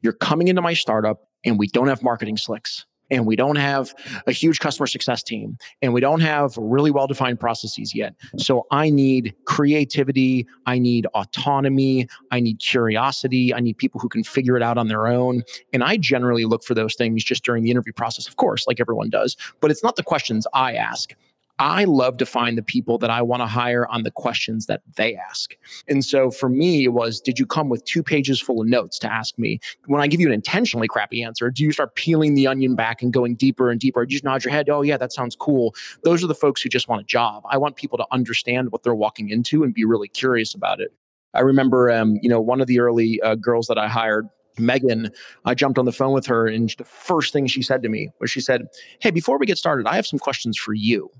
you're 0.00 0.14
coming 0.14 0.48
into 0.48 0.62
my 0.62 0.72
startup 0.72 1.20
and 1.44 1.58
we 1.58 1.66
don't 1.66 1.88
have 1.88 2.02
marketing 2.02 2.38
slicks 2.38 2.86
and 3.10 3.26
we 3.26 3.36
don't 3.36 3.56
have 3.56 3.94
a 4.26 4.32
huge 4.32 4.60
customer 4.60 4.86
success 4.86 5.22
team 5.22 5.58
and 5.82 5.92
we 5.92 6.00
don't 6.00 6.20
have 6.20 6.56
really 6.56 6.90
well 6.90 7.06
defined 7.06 7.40
processes 7.40 7.94
yet. 7.94 8.14
So 8.36 8.66
I 8.70 8.90
need 8.90 9.34
creativity, 9.44 10.46
I 10.66 10.78
need 10.78 11.06
autonomy, 11.14 12.08
I 12.30 12.40
need 12.40 12.58
curiosity, 12.58 13.52
I 13.54 13.60
need 13.60 13.78
people 13.78 14.00
who 14.00 14.08
can 14.08 14.24
figure 14.24 14.56
it 14.56 14.62
out 14.62 14.78
on 14.78 14.88
their 14.88 15.06
own. 15.06 15.42
And 15.72 15.82
I 15.82 15.96
generally 15.96 16.44
look 16.44 16.64
for 16.64 16.74
those 16.74 16.94
things 16.94 17.24
just 17.24 17.44
during 17.44 17.62
the 17.62 17.70
interview 17.70 17.92
process, 17.92 18.28
of 18.28 18.36
course, 18.36 18.66
like 18.66 18.80
everyone 18.80 19.10
does, 19.10 19.36
but 19.60 19.70
it's 19.70 19.82
not 19.82 19.96
the 19.96 20.02
questions 20.02 20.46
I 20.54 20.74
ask. 20.74 21.14
I 21.60 21.84
love 21.84 22.16
to 22.16 22.24
find 22.24 22.56
the 22.56 22.62
people 22.62 22.96
that 22.98 23.10
I 23.10 23.20
want 23.20 23.42
to 23.42 23.46
hire 23.46 23.86
on 23.88 24.02
the 24.02 24.10
questions 24.10 24.64
that 24.64 24.80
they 24.96 25.14
ask. 25.14 25.54
And 25.88 26.02
so 26.02 26.30
for 26.30 26.48
me, 26.48 26.84
it 26.84 26.94
was 26.94 27.20
Did 27.20 27.38
you 27.38 27.44
come 27.44 27.68
with 27.68 27.84
two 27.84 28.02
pages 28.02 28.40
full 28.40 28.62
of 28.62 28.66
notes 28.66 28.98
to 29.00 29.12
ask 29.12 29.38
me? 29.38 29.60
When 29.84 30.00
I 30.00 30.06
give 30.06 30.20
you 30.20 30.26
an 30.26 30.32
intentionally 30.32 30.88
crappy 30.88 31.22
answer, 31.22 31.50
do 31.50 31.62
you 31.62 31.70
start 31.70 31.96
peeling 31.96 32.34
the 32.34 32.46
onion 32.46 32.76
back 32.76 33.02
and 33.02 33.12
going 33.12 33.34
deeper 33.34 33.70
and 33.70 33.78
deeper? 33.78 34.00
You 34.00 34.08
just 34.08 34.24
nod 34.24 34.42
your 34.42 34.52
head? 34.52 34.70
Oh, 34.70 34.80
yeah, 34.80 34.96
that 34.96 35.12
sounds 35.12 35.36
cool. 35.36 35.74
Those 36.02 36.24
are 36.24 36.26
the 36.26 36.34
folks 36.34 36.62
who 36.62 36.70
just 36.70 36.88
want 36.88 37.02
a 37.02 37.04
job. 37.04 37.42
I 37.50 37.58
want 37.58 37.76
people 37.76 37.98
to 37.98 38.06
understand 38.10 38.72
what 38.72 38.82
they're 38.82 38.94
walking 38.94 39.28
into 39.28 39.62
and 39.62 39.74
be 39.74 39.84
really 39.84 40.08
curious 40.08 40.54
about 40.54 40.80
it. 40.80 40.94
I 41.34 41.40
remember, 41.40 41.90
um, 41.90 42.18
you 42.22 42.30
know, 42.30 42.40
one 42.40 42.62
of 42.62 42.68
the 42.68 42.80
early 42.80 43.20
uh, 43.20 43.34
girls 43.34 43.66
that 43.66 43.76
I 43.76 43.86
hired, 43.86 44.30
Megan, 44.58 45.10
I 45.44 45.54
jumped 45.54 45.78
on 45.78 45.84
the 45.84 45.92
phone 45.92 46.14
with 46.14 46.24
her, 46.24 46.46
and 46.46 46.74
the 46.78 46.84
first 46.84 47.34
thing 47.34 47.46
she 47.46 47.60
said 47.60 47.82
to 47.82 47.90
me 47.90 48.10
was, 48.18 48.30
"She 48.30 48.40
said, 48.40 48.66
hey, 49.00 49.10
before 49.10 49.38
we 49.38 49.46
get 49.46 49.58
started, 49.58 49.86
I 49.86 49.94
have 49.94 50.06
some 50.06 50.18
questions 50.18 50.56
for 50.56 50.72
you." 50.72 51.10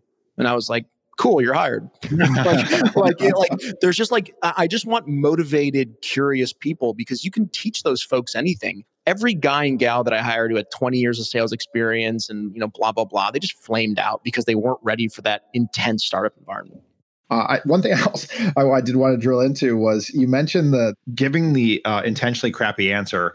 And 0.40 0.48
I 0.48 0.54
was 0.54 0.68
like, 0.68 0.86
cool, 1.18 1.42
you're 1.42 1.54
hired. 1.54 1.88
like, 2.10 2.96
like, 2.96 3.20
like, 3.20 3.50
there's 3.80 3.96
just 3.96 4.10
like, 4.10 4.34
I 4.42 4.66
just 4.66 4.86
want 4.86 5.06
motivated, 5.06 5.96
curious 6.02 6.52
people 6.52 6.94
because 6.94 7.24
you 7.24 7.30
can 7.30 7.48
teach 7.50 7.82
those 7.82 8.02
folks 8.02 8.34
anything. 8.34 8.84
Every 9.06 9.34
guy 9.34 9.64
and 9.64 9.78
gal 9.78 10.02
that 10.04 10.12
I 10.12 10.22
hired 10.22 10.50
who 10.50 10.56
had 10.56 10.66
20 10.74 10.98
years 10.98 11.18
of 11.18 11.26
sales 11.26 11.52
experience 11.52 12.30
and, 12.30 12.52
you 12.54 12.60
know, 12.60 12.68
blah, 12.68 12.92
blah, 12.92 13.04
blah, 13.04 13.30
they 13.30 13.38
just 13.38 13.56
flamed 13.62 13.98
out 13.98 14.22
because 14.24 14.46
they 14.46 14.54
weren't 14.54 14.80
ready 14.82 15.08
for 15.08 15.22
that 15.22 15.42
intense 15.52 16.04
startup 16.04 16.32
environment. 16.38 16.82
Uh, 17.30 17.34
I, 17.34 17.60
one 17.64 17.82
thing 17.82 17.92
else 17.98 18.26
I, 18.56 18.62
I, 18.62 18.80
did 18.80 18.96
want 18.96 19.14
to 19.14 19.22
drill 19.22 19.40
into 19.40 19.76
was 19.76 20.10
you 20.10 20.26
mentioned 20.26 20.72
the 20.72 20.94
giving 21.14 21.52
the 21.52 21.84
uh, 21.84 22.02
intentionally 22.02 22.50
crappy 22.50 22.92
answer. 22.92 23.34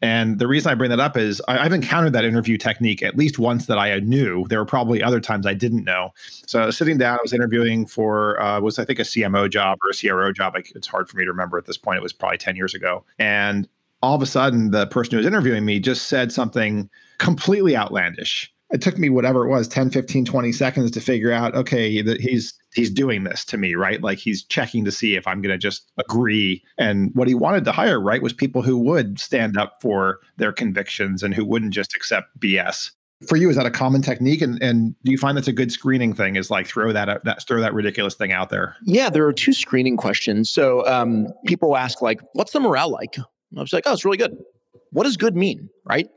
And 0.00 0.38
the 0.38 0.46
reason 0.46 0.70
I 0.70 0.74
bring 0.74 0.90
that 0.90 1.00
up 1.00 1.16
is 1.16 1.42
I, 1.48 1.62
have 1.62 1.72
encountered 1.72 2.12
that 2.12 2.24
interview 2.24 2.56
technique 2.56 3.02
at 3.02 3.16
least 3.16 3.38
once 3.38 3.66
that 3.66 3.78
I 3.78 3.98
knew. 4.00 4.46
There 4.48 4.58
were 4.58 4.64
probably 4.64 5.02
other 5.02 5.20
times 5.20 5.46
I 5.46 5.54
didn't 5.54 5.84
know. 5.84 6.10
So 6.46 6.66
I 6.66 6.70
sitting 6.70 6.98
down, 6.98 7.18
I 7.18 7.22
was 7.22 7.32
interviewing 7.32 7.86
for 7.86 8.40
uh, 8.40 8.60
was 8.60 8.78
I 8.78 8.84
think 8.84 8.98
a 8.98 9.02
CMO 9.02 9.50
job 9.50 9.78
or 9.82 9.90
a 9.90 9.94
CRO 9.94 10.32
job. 10.32 10.54
Like, 10.54 10.72
it's 10.74 10.86
hard 10.86 11.08
for 11.08 11.16
me 11.16 11.24
to 11.24 11.30
remember 11.30 11.58
at 11.58 11.66
this 11.66 11.76
point. 11.76 11.98
It 11.98 12.02
was 12.02 12.12
probably 12.12 12.38
ten 12.38 12.54
years 12.56 12.74
ago, 12.74 13.04
and 13.18 13.68
all 14.00 14.14
of 14.14 14.22
a 14.22 14.26
sudden, 14.26 14.70
the 14.70 14.86
person 14.86 15.12
who 15.12 15.16
was 15.16 15.26
interviewing 15.26 15.64
me 15.64 15.80
just 15.80 16.06
said 16.06 16.30
something 16.30 16.88
completely 17.18 17.76
outlandish 17.76 18.52
it 18.70 18.82
took 18.82 18.98
me 18.98 19.08
whatever 19.08 19.44
it 19.44 19.48
was 19.48 19.66
10 19.68 19.90
15 19.90 20.24
20 20.24 20.52
seconds 20.52 20.90
to 20.90 21.00
figure 21.00 21.32
out 21.32 21.54
okay 21.54 22.02
that 22.02 22.20
he's 22.20 22.54
he's 22.78 22.90
doing 22.90 23.24
this 23.24 23.44
to 23.46 23.58
me 23.58 23.74
right? 23.74 24.02
Like 24.02 24.18
he's 24.18 24.44
checking 24.44 24.84
to 24.84 24.92
see 24.92 25.16
if 25.16 25.26
i'm 25.26 25.42
going 25.42 25.52
to 25.52 25.58
just 25.58 25.90
agree. 25.98 26.62
And 26.78 27.10
what 27.14 27.28
he 27.28 27.34
wanted 27.34 27.64
to 27.64 27.72
hire 27.72 28.00
right 28.00 28.22
was 28.22 28.32
people 28.32 28.62
who 28.62 28.78
would 28.78 29.18
stand 29.18 29.56
up 29.56 29.78
for 29.82 30.20
their 30.36 30.52
convictions 30.52 31.22
and 31.22 31.34
who 31.34 31.44
wouldn't 31.44 31.72
just 31.72 31.94
accept 31.94 32.38
bs 32.38 32.90
for 33.26 33.36
you 33.36 33.50
is 33.50 33.56
that 33.56 33.66
a 33.66 33.70
common 33.70 34.02
technique? 34.02 34.42
And 34.42 34.62
and 34.62 34.94
do 35.04 35.10
you 35.10 35.18
find 35.18 35.36
that's 35.36 35.48
a 35.48 35.52
good 35.52 35.72
screening 35.72 36.14
thing 36.14 36.36
is 36.36 36.50
like 36.50 36.66
throw 36.66 36.92
that, 36.92 37.24
that 37.24 37.46
throw 37.46 37.60
that 37.60 37.74
ridiculous 37.74 38.14
thing 38.14 38.32
out 38.32 38.50
there? 38.50 38.76
Yeah 38.84 39.10
there 39.10 39.26
are 39.26 39.32
two 39.32 39.52
screening 39.52 39.96
questions. 39.96 40.50
So 40.50 40.86
um, 40.86 41.28
people 41.46 41.76
ask 41.76 42.00
like 42.00 42.20
what's 42.34 42.52
the 42.52 42.60
morale 42.60 42.90
like? 42.90 43.16
I 43.18 43.60
was 43.60 43.72
like 43.72 43.84
oh 43.86 43.92
it's 43.92 44.04
really 44.04 44.18
good. 44.18 44.36
What 44.90 45.04
does 45.04 45.16
good 45.16 45.36
mean 45.36 45.68
right? 45.88 46.08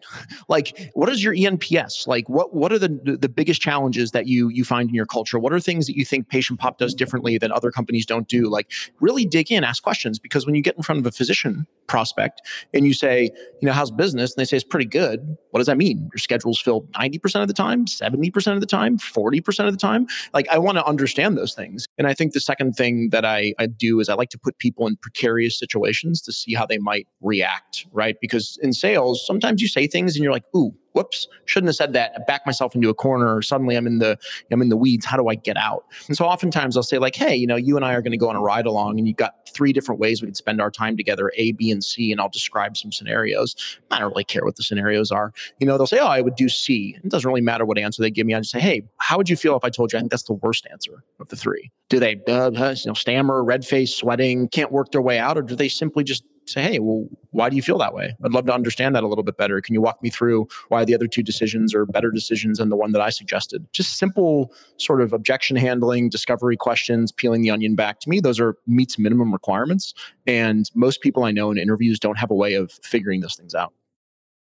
Like 0.48 0.92
what 0.94 1.10
is 1.10 1.24
your 1.24 1.34
enps 1.34 2.08
like 2.08 2.28
what 2.30 2.54
what 2.54 2.72
are 2.72 2.80
the 2.80 3.18
the 3.20 3.30
biggest 3.30 3.62
challenges 3.62 4.12
that 4.12 4.28
you 4.28 4.50
you 4.50 4.64
find 4.64 4.90
in 4.90 4.96
your 4.96 5.06
culture? 5.06 5.40
What 5.40 5.54
are 5.54 5.60
things 5.60 5.88
that 5.88 5.96
you 5.96 6.06
think 6.06 6.30
patient 6.30 6.60
pop 6.60 6.78
does 6.78 6.94
differently 6.94 7.38
that 7.38 7.52
other 7.52 7.72
companies 7.72 8.06
don't 8.06 8.28
do? 8.28 8.50
Like 8.50 8.72
really 9.00 9.26
dig 9.26 9.52
in 9.52 9.64
ask 9.64 9.82
questions 9.82 10.20
because 10.20 10.46
when 10.46 10.56
you 10.56 10.62
get 10.62 10.76
in 10.76 10.84
front 10.84 11.00
of 11.00 11.06
a 11.06 11.12
physician 11.12 11.68
prospect 11.88 12.42
and 12.74 12.86
you 12.86 12.94
say 12.94 13.32
you 13.62 13.66
know 13.66 13.74
how's 13.74 13.92
business? 13.92 14.34
and 14.34 14.42
they 14.42 14.46
say 14.46 14.58
it's 14.58 14.64
pretty 14.64 14.86
good. 14.86 15.38
What 15.52 15.60
does 15.60 15.68
that 15.68 15.78
mean? 15.78 16.10
Your 16.14 16.20
schedule's 16.20 16.60
filled 16.60 16.92
90% 16.94 17.42
of 17.42 17.48
the 17.48 17.54
time 17.54 17.86
70% 17.86 18.54
of 18.54 18.60
the 18.60 18.66
time 18.66 18.98
40% 18.98 19.68
of 19.68 19.74
the 19.74 19.80
time? 19.80 20.08
Like 20.34 20.48
i 20.50 20.58
want 20.58 20.78
to 20.78 20.86
understand 20.86 21.38
those 21.38 21.54
things. 21.54 21.88
And 21.98 22.08
i 22.08 22.14
think 22.14 22.34
the 22.34 22.40
second 22.40 22.74
thing 22.74 23.10
that 23.12 23.26
I, 23.26 23.54
I 23.60 23.68
do 23.68 24.00
is 24.00 24.10
i 24.10 24.14
like 24.14 24.30
to 24.30 24.40
put 24.40 24.58
people 24.58 24.88
in 24.88 24.96
precarious 24.98 25.58
situations 25.58 26.22
to 26.24 26.32
see 26.32 26.54
how 26.54 26.66
they 26.66 26.78
might 26.78 27.08
react 27.22 27.72
right? 27.92 28.16
Because 28.22 28.58
in 28.62 28.74
sales 28.74 29.26
sometimes 29.26 29.61
you 29.62 29.68
say 29.68 29.88
things 29.88 30.16
and 30.16 30.24
you're 30.24 30.34
like, 30.34 30.46
ooh, 30.56 30.74
whoops, 30.94 31.28
shouldn't 31.46 31.70
have 31.70 31.76
said 31.76 31.94
that. 31.94 32.12
I 32.16 32.20
back 32.28 32.46
myself 32.46 32.76
into 32.76 32.90
a 32.90 32.94
corner, 32.94 33.36
or 33.36 33.42
suddenly 33.42 33.76
I'm 33.76 33.88
in 33.88 34.00
the 34.00 34.18
I'm 34.52 34.62
in 34.62 34.70
the 34.70 34.78
weeds. 34.78 35.06
How 35.06 35.18
do 35.18 35.28
I 35.28 35.36
get 35.36 35.58
out? 35.58 35.86
And 36.08 36.18
so 36.18 36.26
oftentimes 36.26 36.76
I'll 36.76 36.84
say 36.84 36.98
like, 36.98 37.16
hey, 37.16 37.36
you 37.36 37.48
know, 37.48 37.56
you 37.56 37.76
and 37.76 37.86
I 37.86 37.94
are 37.94 38.02
going 38.02 38.12
to 38.12 38.18
go 38.18 38.30
on 38.30 38.36
a 38.36 38.42
ride 38.42 38.66
along, 38.66 39.00
and 39.00 39.08
you've 39.08 39.18
got 39.18 39.36
three 39.50 39.74
different 39.74 40.00
ways 40.00 40.22
we 40.22 40.28
can 40.28 40.36
spend 40.36 40.62
our 40.62 40.72
time 40.72 40.98
together, 40.98 41.32
A, 41.36 41.52
B, 41.54 41.72
and 41.72 41.84
C, 41.84 42.12
and 42.12 42.22
I'll 42.22 42.30
describe 42.30 42.78
some 42.78 42.92
scenarios. 42.92 43.56
I 43.92 44.00
don't 44.00 44.12
really 44.12 44.24
care 44.24 44.44
what 44.44 44.56
the 44.56 44.64
scenarios 44.64 45.12
are. 45.12 45.34
You 45.60 45.68
know, 45.68 45.78
they'll 45.78 45.88
say, 45.88 46.00
oh, 46.00 46.08
I 46.08 46.22
would 46.22 46.36
do 46.36 46.50
C. 46.50 46.98
It 47.04 47.10
doesn't 47.10 47.28
really 47.28 47.42
matter 47.42 47.66
what 47.66 47.78
answer 47.78 48.02
they 48.02 48.12
give 48.12 48.26
me. 48.26 48.34
I 48.34 48.40
just 48.40 48.52
say, 48.52 48.60
hey, 48.60 48.84
how 48.98 49.18
would 49.18 49.30
you 49.30 49.36
feel 49.36 49.56
if 49.56 49.64
I 49.64 49.70
told 49.70 49.92
you 49.92 50.00
I 50.00 50.02
think 50.02 50.12
that's 50.12 50.24
the 50.24 50.34
worst 50.34 50.68
answer 50.72 51.04
of 51.20 51.28
the 51.30 51.36
three? 51.36 51.72
Do 51.90 52.00
they 52.00 52.22
uh, 52.28 52.52
you 52.52 52.88
know, 52.88 52.94
stammer, 52.94 53.44
red 53.44 53.66
face, 53.66 53.94
sweating, 53.94 54.48
can't 54.50 54.72
work 54.72 54.92
their 54.92 55.02
way 55.02 55.20
out, 55.20 55.38
or 55.38 55.42
do 55.42 55.56
they 55.56 55.68
simply 55.68 56.04
just 56.04 56.24
say, 56.46 56.62
hey, 56.62 56.80
well, 56.80 57.08
why 57.32 57.50
do 57.50 57.56
you 57.56 57.62
feel 57.62 57.78
that 57.78 57.94
way? 57.94 58.16
I'd 58.24 58.34
love 58.34 58.46
to 58.48 58.54
understand 58.54 58.96
that 58.96 59.04
a 59.04 59.08
little 59.08 59.24
bit 59.24 59.38
better. 59.38 59.62
Can 59.62 59.74
you 59.74 59.82
walk 59.82 60.02
me 60.04 60.10
through 60.10 60.48
why 60.70 60.84
the 60.84 60.94
other 60.94 61.08
two 61.08 61.24
decisions 61.24 61.74
are 61.74 61.86
better 61.86 62.12
decisions 62.12 62.58
than 62.58 62.70
the 62.70 62.76
one 62.76 62.92
that 62.92 63.02
I 63.02 63.10
suggested? 63.10 63.66
Just 63.72 63.98
simple 63.98 64.54
sort 64.78 65.02
of 65.02 65.14
objection 65.14 65.56
handling, 65.56 66.10
discovery 66.10 66.58
questions, 66.58 67.12
peeling 67.12 67.42
the 67.42 67.50
onion 67.50 67.76
back. 67.76 68.00
To 68.02 68.10
me, 68.10 68.20
those 68.20 68.40
are 68.40 68.56
meets 68.68 69.00
minimum 69.00 69.32
requirements. 69.32 69.94
And 70.28 70.70
most 70.76 71.02
people 71.02 71.24
I 71.24 71.32
know 71.32 71.52
in 71.52 71.58
interviews 71.58 72.00
don't 72.00 72.18
have 72.18 72.32
a 72.32 72.36
way 72.36 72.54
of 72.54 72.72
figuring 72.84 73.22
those 73.22 73.36
things 73.36 73.56
out. 73.56 73.74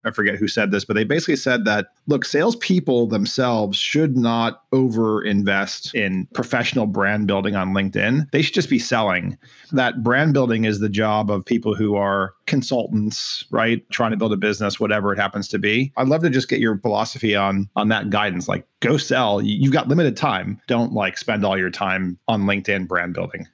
I 0.04 0.10
forget 0.10 0.36
who 0.36 0.48
said 0.48 0.70
this, 0.70 0.84
but 0.84 0.94
they 0.94 1.04
basically 1.04 1.36
said 1.36 1.64
that 1.66 1.88
look, 2.06 2.24
salespeople 2.24 3.06
themselves 3.06 3.78
should 3.78 4.16
not 4.16 4.62
over 4.72 5.22
invest 5.22 5.94
in 5.94 6.26
professional 6.34 6.86
brand 6.86 7.26
building 7.26 7.54
on 7.54 7.74
LinkedIn. 7.74 8.30
They 8.30 8.42
should 8.42 8.54
just 8.54 8.70
be 8.70 8.78
selling. 8.78 9.36
That 9.72 10.02
brand 10.02 10.32
building 10.32 10.64
is 10.64 10.80
the 10.80 10.88
job 10.88 11.30
of 11.30 11.44
people 11.44 11.74
who 11.74 11.96
are 11.96 12.32
consultants, 12.46 13.44
right? 13.50 13.88
Trying 13.90 14.12
to 14.12 14.16
build 14.16 14.32
a 14.32 14.38
business, 14.38 14.80
whatever 14.80 15.12
it 15.12 15.18
happens 15.18 15.48
to 15.48 15.58
be. 15.58 15.92
I'd 15.96 16.08
love 16.08 16.22
to 16.22 16.30
just 16.30 16.48
get 16.48 16.60
your 16.60 16.78
philosophy 16.78 17.36
on 17.36 17.68
on 17.76 17.88
that 17.88 18.10
guidance. 18.10 18.48
Like 18.48 18.66
go 18.80 18.96
sell. 18.96 19.42
You've 19.42 19.72
got 19.72 19.88
limited 19.88 20.16
time. 20.16 20.60
Don't 20.66 20.92
like 20.92 21.18
spend 21.18 21.44
all 21.44 21.58
your 21.58 21.70
time 21.70 22.18
on 22.26 22.42
LinkedIn 22.42 22.88
brand 22.88 23.12
building. 23.12 23.46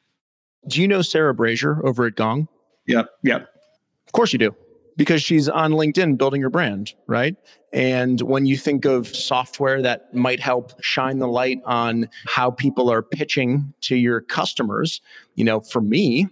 Do 0.69 0.81
you 0.81 0.89
know 0.89 1.03
Sarah 1.03 1.35
Brazier 1.35 1.85
over 1.87 2.07
at 2.07 2.17
Gong? 2.17 2.49
Yep. 2.87 3.09
Yep. 3.25 3.49
Of 4.07 4.13
course 4.13 4.33
you 4.33 4.39
do 4.39 4.55
because 4.97 5.23
she's 5.23 5.49
on 5.49 5.73
LinkedIn 5.73 6.19
building 6.19 6.43
her 6.43 6.51
brand, 6.51 6.95
right? 7.07 7.37
And 7.73 8.21
when 8.23 8.47
you 8.47 8.57
think 8.57 8.85
of 8.85 9.15
software 9.15 9.83
that 9.83 10.15
might 10.15 10.41
help 10.41 10.73
shine 10.83 11.19
the 11.19 11.29
light 11.29 11.61
on 11.67 12.09
how 12.27 12.51
people 12.51 12.91
are 12.91 13.03
pitching 13.03 13.75
to 13.83 13.97
your 13.97 14.23
customers, 14.23 15.01
you 15.35 15.45
know, 15.45 15.61
for 15.61 15.81
me, 15.81 16.29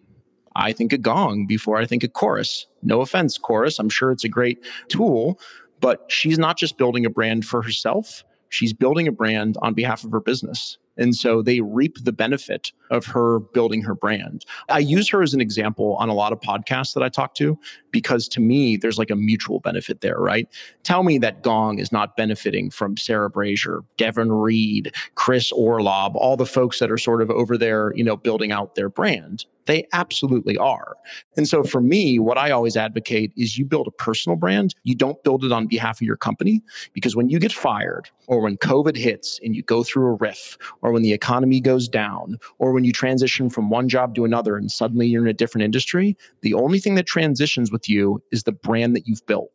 I 0.56 0.72
think 0.72 0.92
a 0.92 0.98
gong 0.98 1.46
before 1.46 1.76
I 1.76 1.86
think 1.86 2.04
a 2.04 2.08
chorus. 2.08 2.66
No 2.82 3.00
offense, 3.00 3.36
chorus. 3.36 3.78
I'm 3.78 3.88
sure 3.88 4.12
it's 4.12 4.24
a 4.24 4.28
great 4.28 4.64
tool, 4.88 5.38
but 5.80 6.04
she's 6.08 6.38
not 6.38 6.56
just 6.56 6.78
building 6.78 7.04
a 7.04 7.10
brand 7.10 7.44
for 7.44 7.62
herself, 7.62 8.24
she's 8.48 8.72
building 8.72 9.08
a 9.08 9.12
brand 9.12 9.56
on 9.62 9.74
behalf 9.74 10.04
of 10.04 10.12
her 10.12 10.20
business. 10.20 10.78
And 10.96 11.14
so 11.14 11.42
they 11.42 11.60
reap 11.60 11.96
the 12.04 12.12
benefit 12.12 12.72
of 12.90 13.06
her 13.06 13.40
building 13.40 13.82
her 13.82 13.94
brand. 13.94 14.44
I 14.68 14.78
use 14.78 15.08
her 15.10 15.22
as 15.22 15.34
an 15.34 15.40
example 15.40 15.96
on 15.96 16.08
a 16.08 16.14
lot 16.14 16.32
of 16.32 16.40
podcasts 16.40 16.94
that 16.94 17.02
I 17.02 17.08
talk 17.08 17.34
to 17.36 17.58
because 17.90 18.28
to 18.28 18.40
me, 18.40 18.76
there's 18.76 18.98
like 18.98 19.10
a 19.10 19.16
mutual 19.16 19.60
benefit 19.60 20.00
there, 20.00 20.18
right? 20.18 20.48
Tell 20.82 21.02
me 21.02 21.18
that 21.18 21.42
Gong 21.42 21.78
is 21.78 21.92
not 21.92 22.16
benefiting 22.16 22.70
from 22.70 22.96
Sarah 22.96 23.30
Brazier, 23.30 23.80
Devin 23.96 24.32
Reed, 24.32 24.94
Chris 25.14 25.52
Orlob, 25.52 26.14
all 26.14 26.36
the 26.36 26.46
folks 26.46 26.78
that 26.78 26.90
are 26.90 26.98
sort 26.98 27.22
of 27.22 27.30
over 27.30 27.56
there, 27.56 27.92
you 27.94 28.04
know, 28.04 28.16
building 28.16 28.52
out 28.52 28.74
their 28.74 28.88
brand. 28.88 29.46
They 29.66 29.86
absolutely 29.92 30.58
are. 30.58 30.94
And 31.36 31.48
so 31.48 31.62
for 31.62 31.80
me, 31.80 32.18
what 32.18 32.36
I 32.36 32.50
always 32.50 32.76
advocate 32.76 33.32
is 33.36 33.56
you 33.56 33.64
build 33.64 33.86
a 33.86 33.92
personal 33.92 34.36
brand. 34.36 34.74
You 34.82 34.94
don't 34.94 35.22
build 35.24 35.44
it 35.44 35.52
on 35.52 35.66
behalf 35.66 35.98
of 35.98 36.02
your 36.02 36.16
company 36.16 36.62
because 36.92 37.16
when 37.16 37.30
you 37.30 37.38
get 37.38 37.52
fired 37.52 38.10
or 38.26 38.40
when 38.40 38.56
COVID 38.58 38.96
hits 38.96 39.40
and 39.42 39.54
you 39.56 39.62
go 39.62 39.82
through 39.82 40.06
a 40.06 40.14
RIF 40.14 40.58
or 40.84 40.92
when 40.92 41.02
the 41.02 41.12
economy 41.12 41.60
goes 41.60 41.88
down 41.88 42.38
or 42.58 42.72
when 42.72 42.84
you 42.84 42.92
transition 42.92 43.50
from 43.50 43.70
one 43.70 43.88
job 43.88 44.14
to 44.14 44.24
another 44.24 44.56
and 44.56 44.70
suddenly 44.70 45.08
you're 45.08 45.24
in 45.24 45.28
a 45.28 45.32
different 45.32 45.64
industry, 45.64 46.16
the 46.42 46.54
only 46.54 46.78
thing 46.78 46.94
that 46.94 47.06
transitions 47.06 47.72
with 47.72 47.88
you 47.88 48.22
is 48.30 48.44
the 48.44 48.52
brand 48.52 48.94
that 48.94 49.08
you've 49.08 49.26
built. 49.26 49.50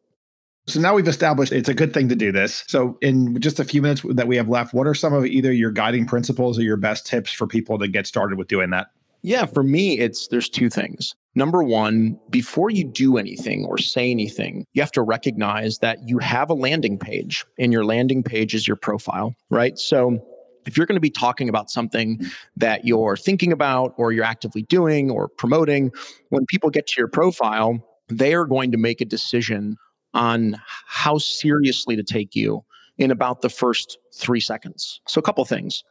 So 0.67 0.79
now 0.79 0.93
we've 0.93 1.07
established 1.07 1.51
it's 1.51 1.69
a 1.69 1.73
good 1.73 1.93
thing 1.93 2.09
to 2.09 2.15
do 2.15 2.31
this. 2.31 2.63
So, 2.67 2.97
in 3.01 3.39
just 3.39 3.59
a 3.59 3.63
few 3.63 3.81
minutes 3.81 4.03
that 4.09 4.27
we 4.27 4.37
have 4.37 4.49
left, 4.49 4.73
what 4.73 4.85
are 4.85 4.93
some 4.93 5.13
of 5.13 5.25
either 5.25 5.51
your 5.51 5.71
guiding 5.71 6.05
principles 6.05 6.59
or 6.59 6.61
your 6.61 6.77
best 6.77 7.07
tips 7.07 7.31
for 7.31 7.47
people 7.47 7.79
to 7.79 7.87
get 7.87 8.05
started 8.05 8.37
with 8.37 8.47
doing 8.47 8.69
that? 8.71 8.87
Yeah, 9.23 9.45
for 9.45 9.63
me, 9.63 9.97
it's 9.97 10.27
there's 10.27 10.47
two 10.47 10.69
things. 10.69 11.15
Number 11.33 11.63
one, 11.63 12.19
before 12.29 12.69
you 12.69 12.83
do 12.83 13.17
anything 13.17 13.65
or 13.65 13.77
say 13.77 14.11
anything, 14.11 14.65
you 14.73 14.81
have 14.81 14.91
to 14.91 15.01
recognize 15.01 15.79
that 15.79 16.07
you 16.07 16.19
have 16.19 16.49
a 16.49 16.53
landing 16.53 16.99
page, 16.99 17.45
and 17.57 17.73
your 17.73 17.83
landing 17.83 18.21
page 18.21 18.53
is 18.53 18.67
your 18.67 18.77
profile, 18.77 19.35
right? 19.49 19.77
So 19.77 20.23
if 20.69 20.77
you're 20.77 20.85
going 20.85 20.95
to 20.95 21.01
be 21.01 21.09
talking 21.09 21.49
about 21.49 21.71
something 21.71 22.21
that 22.55 22.85
you're 22.85 23.17
thinking 23.17 23.51
about 23.51 23.95
or 23.97 24.11
you're 24.11 24.23
actively 24.23 24.61
doing 24.61 25.09
or 25.09 25.27
promoting, 25.27 25.91
when 26.29 26.45
people 26.45 26.69
get 26.69 26.85
to 26.87 26.93
your 27.01 27.07
profile, 27.07 27.83
they 28.07 28.35
are 28.35 28.45
going 28.45 28.71
to 28.71 28.77
make 28.77 29.01
a 29.01 29.05
decision 29.05 29.77
on 30.13 30.61
how 30.85 31.17
seriously 31.17 31.95
to 31.95 32.03
take 32.03 32.35
you 32.35 32.63
in 32.99 33.09
about 33.09 33.41
the 33.41 33.49
first 33.49 33.97
three 34.13 34.39
seconds. 34.39 35.01
So, 35.07 35.17
a 35.17 35.23
couple 35.23 35.43
things. 35.45 35.83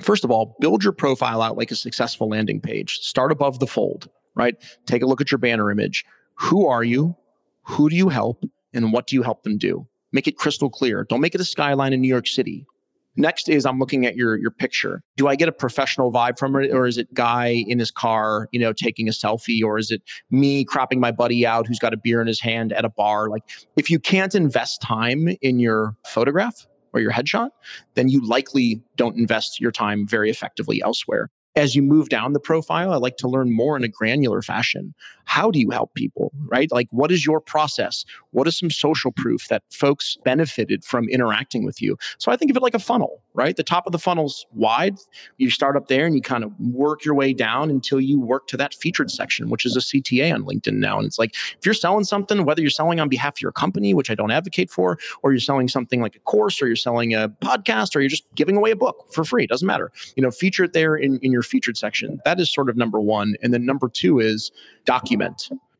First 0.00 0.22
of 0.22 0.30
all, 0.30 0.54
build 0.60 0.84
your 0.84 0.92
profile 0.92 1.40
out 1.40 1.56
like 1.56 1.70
a 1.70 1.76
successful 1.76 2.28
landing 2.28 2.60
page. 2.60 2.98
Start 2.98 3.32
above 3.32 3.58
the 3.58 3.66
fold, 3.66 4.10
right? 4.34 4.54
Take 4.84 5.02
a 5.02 5.06
look 5.06 5.22
at 5.22 5.30
your 5.30 5.38
banner 5.38 5.70
image. 5.70 6.04
Who 6.34 6.66
are 6.66 6.84
you? 6.84 7.16
Who 7.62 7.88
do 7.88 7.96
you 7.96 8.10
help? 8.10 8.44
And 8.74 8.92
what 8.92 9.06
do 9.06 9.16
you 9.16 9.22
help 9.22 9.44
them 9.44 9.56
do? 9.56 9.86
Make 10.12 10.28
it 10.28 10.36
crystal 10.36 10.68
clear. 10.68 11.06
Don't 11.08 11.22
make 11.22 11.34
it 11.34 11.40
a 11.40 11.44
skyline 11.44 11.94
in 11.94 12.02
New 12.02 12.08
York 12.08 12.26
City. 12.26 12.66
Next 13.16 13.48
is 13.48 13.66
I'm 13.66 13.78
looking 13.78 14.06
at 14.06 14.16
your 14.16 14.36
your 14.36 14.50
picture. 14.50 15.02
Do 15.16 15.28
I 15.28 15.36
get 15.36 15.48
a 15.48 15.52
professional 15.52 16.12
vibe 16.12 16.38
from 16.38 16.56
it, 16.56 16.72
or 16.72 16.86
is 16.86 16.98
it 16.98 17.12
guy 17.14 17.64
in 17.66 17.78
his 17.78 17.90
car, 17.90 18.48
you 18.52 18.60
know, 18.60 18.72
taking 18.72 19.08
a 19.08 19.12
selfie, 19.12 19.62
or 19.62 19.78
is 19.78 19.90
it 19.90 20.02
me 20.30 20.64
cropping 20.64 21.00
my 21.00 21.10
buddy 21.10 21.46
out 21.46 21.66
who's 21.66 21.78
got 21.78 21.94
a 21.94 21.96
beer 21.96 22.20
in 22.20 22.26
his 22.26 22.40
hand 22.40 22.72
at 22.72 22.84
a 22.84 22.90
bar? 22.90 23.28
Like, 23.28 23.42
if 23.76 23.90
you 23.90 23.98
can't 23.98 24.34
invest 24.34 24.82
time 24.82 25.28
in 25.40 25.58
your 25.58 25.96
photograph, 26.06 26.66
or 26.96 27.00
your 27.00 27.12
headshot, 27.12 27.50
then 27.94 28.08
you 28.08 28.26
likely 28.26 28.82
don't 28.96 29.16
invest 29.16 29.60
your 29.60 29.70
time 29.70 30.06
very 30.08 30.30
effectively 30.30 30.82
elsewhere. 30.82 31.30
As 31.54 31.74
you 31.74 31.82
move 31.82 32.08
down 32.08 32.32
the 32.32 32.40
profile, 32.40 32.92
I 32.92 32.96
like 32.96 33.16
to 33.18 33.28
learn 33.28 33.54
more 33.54 33.76
in 33.76 33.84
a 33.84 33.88
granular 33.88 34.42
fashion. 34.42 34.94
How 35.26 35.50
do 35.50 35.58
you 35.58 35.70
help 35.70 35.92
people, 35.94 36.32
right? 36.46 36.70
Like, 36.72 36.88
what 36.90 37.12
is 37.12 37.26
your 37.26 37.40
process? 37.40 38.04
What 38.30 38.46
is 38.46 38.56
some 38.56 38.70
social 38.70 39.12
proof 39.12 39.48
that 39.48 39.62
folks 39.70 40.16
benefited 40.24 40.84
from 40.84 41.08
interacting 41.08 41.64
with 41.64 41.82
you? 41.82 41.98
So 42.18 42.32
I 42.32 42.36
think 42.36 42.50
of 42.50 42.56
it 42.56 42.62
like 42.62 42.74
a 42.74 42.78
funnel, 42.78 43.20
right? 43.34 43.56
The 43.56 43.64
top 43.64 43.86
of 43.86 43.92
the 43.92 43.98
funnel's 43.98 44.46
wide. 44.52 44.96
You 45.36 45.50
start 45.50 45.76
up 45.76 45.88
there 45.88 46.06
and 46.06 46.14
you 46.14 46.22
kind 46.22 46.44
of 46.44 46.52
work 46.60 47.04
your 47.04 47.14
way 47.14 47.32
down 47.32 47.70
until 47.70 48.00
you 48.00 48.20
work 48.20 48.46
to 48.48 48.56
that 48.56 48.72
featured 48.72 49.10
section, 49.10 49.50
which 49.50 49.66
is 49.66 49.76
a 49.76 49.80
CTA 49.80 50.32
on 50.32 50.44
LinkedIn 50.44 50.74
now. 50.74 50.96
And 50.96 51.06
it's 51.06 51.18
like, 51.18 51.34
if 51.34 51.66
you're 51.66 51.74
selling 51.74 52.04
something, 52.04 52.44
whether 52.44 52.60
you're 52.60 52.70
selling 52.70 53.00
on 53.00 53.08
behalf 53.08 53.34
of 53.34 53.42
your 53.42 53.52
company, 53.52 53.94
which 53.94 54.10
I 54.10 54.14
don't 54.14 54.30
advocate 54.30 54.70
for, 54.70 54.96
or 55.22 55.32
you're 55.32 55.40
selling 55.40 55.66
something 55.66 56.00
like 56.00 56.14
a 56.14 56.20
course, 56.20 56.62
or 56.62 56.68
you're 56.68 56.76
selling 56.76 57.14
a 57.14 57.28
podcast, 57.42 57.96
or 57.96 58.00
you're 58.00 58.08
just 58.08 58.24
giving 58.36 58.56
away 58.56 58.70
a 58.70 58.76
book 58.76 59.08
for 59.12 59.24
free, 59.24 59.48
doesn't 59.48 59.66
matter. 59.66 59.90
You 60.14 60.22
know, 60.22 60.30
feature 60.30 60.64
it 60.64 60.72
there 60.72 60.94
in, 60.94 61.18
in 61.18 61.32
your 61.32 61.42
featured 61.42 61.76
section. 61.76 62.20
That 62.24 62.38
is 62.38 62.52
sort 62.52 62.70
of 62.70 62.76
number 62.76 63.00
one. 63.00 63.34
And 63.42 63.52
then 63.52 63.66
number 63.66 63.88
two 63.88 64.20
is 64.20 64.52
document 64.84 65.15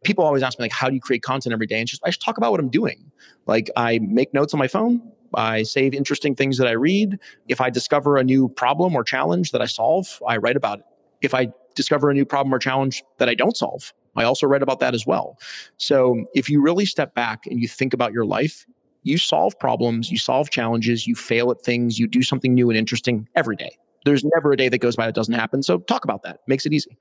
people 0.04 0.24
always 0.24 0.42
ask 0.42 0.58
me 0.58 0.64
like 0.64 0.72
how 0.72 0.88
do 0.88 0.94
you 0.94 1.00
create 1.00 1.22
content 1.22 1.52
every 1.52 1.66
day 1.66 1.78
and 1.78 1.88
just 1.88 2.02
i 2.04 2.08
just 2.08 2.22
talk 2.22 2.38
about 2.38 2.50
what 2.50 2.60
i'm 2.60 2.68
doing 2.68 3.10
like 3.46 3.70
i 3.76 3.98
make 4.02 4.32
notes 4.32 4.54
on 4.54 4.58
my 4.58 4.68
phone 4.68 5.00
I 5.34 5.62
save 5.62 5.94
interesting 5.94 6.34
things 6.34 6.58
that 6.58 6.66
I 6.66 6.72
read. 6.72 7.18
If 7.48 7.60
I 7.60 7.70
discover 7.70 8.16
a 8.16 8.24
new 8.24 8.48
problem 8.48 8.94
or 8.94 9.04
challenge 9.04 9.52
that 9.52 9.60
I 9.60 9.66
solve, 9.66 10.20
I 10.26 10.38
write 10.38 10.56
about 10.56 10.80
it. 10.80 10.84
If 11.22 11.34
I 11.34 11.48
discover 11.74 12.10
a 12.10 12.14
new 12.14 12.24
problem 12.24 12.54
or 12.54 12.58
challenge 12.58 13.02
that 13.18 13.28
I 13.28 13.34
don't 13.34 13.56
solve, 13.56 13.92
I 14.16 14.24
also 14.24 14.46
write 14.46 14.62
about 14.62 14.80
that 14.80 14.94
as 14.94 15.06
well. 15.06 15.38
So 15.76 16.24
if 16.34 16.48
you 16.48 16.62
really 16.62 16.86
step 16.86 17.14
back 17.14 17.46
and 17.46 17.60
you 17.60 17.68
think 17.68 17.92
about 17.92 18.12
your 18.12 18.24
life, 18.24 18.66
you 19.02 19.18
solve 19.18 19.58
problems, 19.58 20.10
you 20.10 20.18
solve 20.18 20.50
challenges, 20.50 21.06
you 21.06 21.14
fail 21.14 21.50
at 21.50 21.60
things, 21.60 21.98
you 21.98 22.06
do 22.06 22.22
something 22.22 22.54
new 22.54 22.70
and 22.70 22.78
interesting 22.78 23.28
every 23.36 23.56
day. 23.56 23.76
There's 24.04 24.24
never 24.24 24.52
a 24.52 24.56
day 24.56 24.68
that 24.68 24.78
goes 24.78 24.96
by 24.96 25.06
that 25.06 25.14
doesn't 25.14 25.34
happen. 25.34 25.62
So 25.62 25.78
talk 25.78 26.04
about 26.04 26.22
that. 26.22 26.40
Makes 26.46 26.64
it 26.64 26.72
easy 26.72 26.96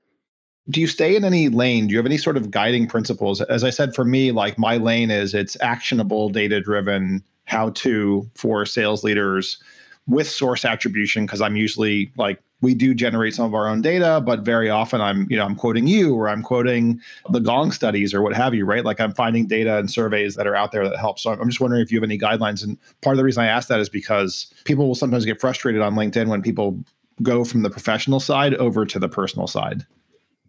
do 0.68 0.80
you 0.80 0.86
stay 0.86 1.16
in 1.16 1.24
any 1.24 1.48
lane 1.48 1.86
do 1.86 1.92
you 1.92 1.98
have 1.98 2.06
any 2.06 2.18
sort 2.18 2.36
of 2.36 2.50
guiding 2.50 2.86
principles 2.86 3.40
as 3.42 3.64
i 3.64 3.70
said 3.70 3.94
for 3.94 4.04
me 4.04 4.32
like 4.32 4.58
my 4.58 4.76
lane 4.76 5.10
is 5.10 5.34
it's 5.34 5.56
actionable 5.60 6.28
data 6.28 6.60
driven 6.60 7.22
how 7.46 7.70
to 7.70 8.28
for 8.34 8.66
sales 8.66 9.04
leaders 9.04 9.58
with 10.06 10.28
source 10.28 10.64
attribution 10.64 11.26
because 11.26 11.40
I'm 11.40 11.56
usually 11.56 12.12
like 12.16 12.40
we 12.62 12.74
do 12.74 12.94
generate 12.94 13.34
some 13.34 13.44
of 13.44 13.54
our 13.54 13.68
own 13.68 13.82
data, 13.82 14.22
but 14.24 14.40
very 14.40 14.70
often 14.70 15.00
I'm, 15.00 15.26
you 15.28 15.36
know, 15.36 15.44
I'm 15.44 15.56
quoting 15.56 15.86
you 15.86 16.14
or 16.14 16.28
I'm 16.28 16.42
quoting 16.42 17.02
the 17.30 17.40
Gong 17.40 17.70
studies 17.70 18.14
or 18.14 18.22
what 18.22 18.34
have 18.34 18.54
you, 18.54 18.64
right? 18.64 18.84
Like 18.84 18.98
I'm 18.98 19.12
finding 19.12 19.46
data 19.46 19.76
and 19.76 19.90
surveys 19.90 20.36
that 20.36 20.46
are 20.46 20.56
out 20.56 20.72
there 20.72 20.88
that 20.88 20.98
help. 20.98 21.18
So 21.18 21.32
I'm 21.32 21.48
just 21.48 21.60
wondering 21.60 21.82
if 21.82 21.92
you 21.92 21.98
have 21.98 22.04
any 22.04 22.18
guidelines. 22.18 22.64
And 22.64 22.78
part 23.02 23.12
of 23.12 23.18
the 23.18 23.24
reason 23.24 23.42
I 23.42 23.48
ask 23.48 23.68
that 23.68 23.78
is 23.78 23.90
because 23.90 24.46
people 24.64 24.86
will 24.86 24.94
sometimes 24.94 25.26
get 25.26 25.38
frustrated 25.38 25.82
on 25.82 25.96
LinkedIn 25.96 26.28
when 26.28 26.40
people 26.40 26.82
go 27.22 27.44
from 27.44 27.62
the 27.62 27.70
professional 27.70 28.20
side 28.20 28.54
over 28.54 28.86
to 28.86 28.98
the 28.98 29.08
personal 29.08 29.46
side. 29.46 29.84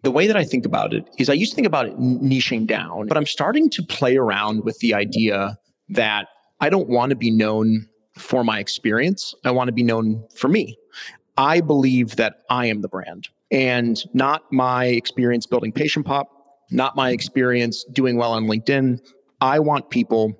The 0.04 0.12
way 0.12 0.28
that 0.28 0.38
I 0.38 0.44
think 0.44 0.66
about 0.66 0.94
it 0.94 1.10
is 1.18 1.30
I 1.30 1.34
used 1.34 1.52
to 1.52 1.56
think 1.56 1.68
about 1.68 1.88
it 1.88 2.00
niching 2.00 2.68
down, 2.68 3.08
but 3.08 3.18
I'm 3.18 3.26
starting 3.26 3.70
to 3.72 3.84
play 3.84 4.16
around 4.16 4.64
with 4.64 4.80
the 4.80 4.94
idea 4.94 5.58
that 5.90 6.28
I 6.60 6.70
don't 6.70 6.88
want 6.88 7.10
to 7.10 7.16
be 7.16 7.32
known 7.32 7.88
for 8.18 8.44
my 8.44 8.60
experience. 8.60 9.34
I 9.44 9.52
want 9.52 9.68
to 9.68 9.74
be 9.74 9.84
known 9.84 10.24
for 10.36 10.48
me. 10.48 10.78
I 11.38 11.62
believe 11.62 12.16
that 12.16 12.42
I 12.50 12.66
am 12.66 12.82
the 12.82 12.88
brand 12.88 13.30
and 13.52 14.02
not 14.14 14.52
my 14.52 14.86
experience 14.86 15.46
building 15.46 15.72
Patient 15.72 16.06
Pop, 16.06 16.30
not 16.72 16.96
my 16.96 17.12
experience 17.12 17.84
doing 17.86 18.18
well 18.18 18.34
on 18.34 18.46
LinkedIn. 18.46 19.00
I 19.40 19.60
want 19.60 19.90
people 19.90 20.34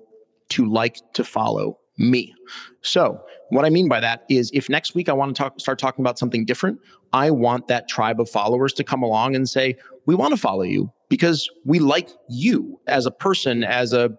to 0.50 0.66
like 0.66 0.96
to 1.14 1.24
follow 1.24 1.77
me. 1.98 2.34
So, 2.82 3.20
what 3.50 3.64
I 3.64 3.70
mean 3.70 3.88
by 3.88 4.00
that 4.00 4.24
is 4.28 4.50
if 4.52 4.68
next 4.68 4.94
week 4.94 5.08
I 5.08 5.12
want 5.12 5.34
to 5.34 5.42
talk, 5.42 5.60
start 5.60 5.78
talking 5.78 6.02
about 6.02 6.18
something 6.18 6.44
different, 6.44 6.80
I 7.12 7.30
want 7.30 7.68
that 7.68 7.88
tribe 7.88 8.20
of 8.20 8.28
followers 8.28 8.72
to 8.74 8.84
come 8.84 9.02
along 9.02 9.34
and 9.34 9.48
say, 9.48 9.76
we 10.06 10.14
want 10.14 10.32
to 10.32 10.36
follow 10.40 10.62
you 10.62 10.92
because 11.08 11.50
we 11.64 11.78
like 11.78 12.10
you 12.28 12.80
as 12.86 13.06
a 13.06 13.10
person, 13.10 13.64
as 13.64 13.92
a 13.92 14.10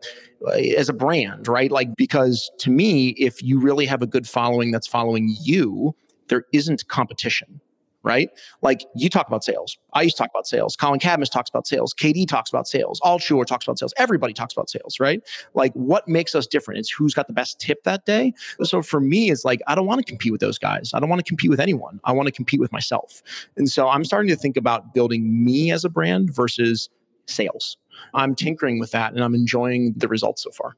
as 0.75 0.89
a 0.89 0.93
brand, 0.93 1.47
right? 1.47 1.71
Like 1.71 1.95
because 1.95 2.51
to 2.59 2.71
me, 2.71 3.09
if 3.09 3.43
you 3.43 3.59
really 3.59 3.85
have 3.85 4.01
a 4.01 4.07
good 4.07 4.27
following 4.27 4.71
that's 4.71 4.87
following 4.87 5.35
you, 5.41 5.95
there 6.27 6.45
isn't 6.53 6.87
competition 6.87 7.61
right? 8.03 8.29
Like 8.61 8.81
you 8.95 9.09
talk 9.09 9.27
about 9.27 9.43
sales. 9.43 9.77
I 9.93 10.03
used 10.03 10.15
to 10.17 10.23
talk 10.23 10.31
about 10.33 10.47
sales. 10.47 10.75
Colin 10.75 10.99
Cadmus 10.99 11.29
talks 11.29 11.49
about 11.49 11.67
sales. 11.67 11.93
KD 11.93 12.27
talks 12.27 12.49
about 12.49 12.67
sales. 12.67 12.99
Altschuler 13.01 13.45
talks 13.45 13.65
about 13.65 13.79
sales. 13.79 13.93
Everybody 13.97 14.33
talks 14.33 14.53
about 14.53 14.69
sales, 14.69 14.99
right? 14.99 15.21
Like 15.53 15.73
what 15.73 16.07
makes 16.07 16.35
us 16.35 16.47
different 16.47 16.79
is 16.79 16.89
who's 16.89 17.13
got 17.13 17.27
the 17.27 17.33
best 17.33 17.59
tip 17.59 17.83
that 17.83 18.05
day. 18.05 18.33
So 18.63 18.81
for 18.81 18.99
me, 19.01 19.31
it's 19.31 19.43
like 19.43 19.61
I 19.67 19.75
don't 19.75 19.85
want 19.85 19.99
to 19.99 20.05
compete 20.05 20.31
with 20.31 20.41
those 20.41 20.57
guys. 20.57 20.91
I 20.93 20.99
don't 20.99 21.09
want 21.09 21.19
to 21.19 21.29
compete 21.29 21.49
with 21.49 21.59
anyone. 21.59 21.99
I 22.03 22.11
want 22.11 22.27
to 22.27 22.31
compete 22.31 22.59
with 22.59 22.71
myself. 22.71 23.21
And 23.57 23.69
so 23.69 23.89
I'm 23.89 24.05
starting 24.05 24.29
to 24.29 24.35
think 24.35 24.57
about 24.57 24.93
building 24.93 25.43
me 25.43 25.71
as 25.71 25.83
a 25.83 25.89
brand 25.89 26.33
versus 26.33 26.89
sales. 27.27 27.77
I'm 28.13 28.35
tinkering 28.35 28.79
with 28.79 28.91
that 28.91 29.13
and 29.13 29.23
I'm 29.23 29.35
enjoying 29.35 29.93
the 29.97 30.07
results 30.07 30.43
so 30.43 30.51
far. 30.51 30.75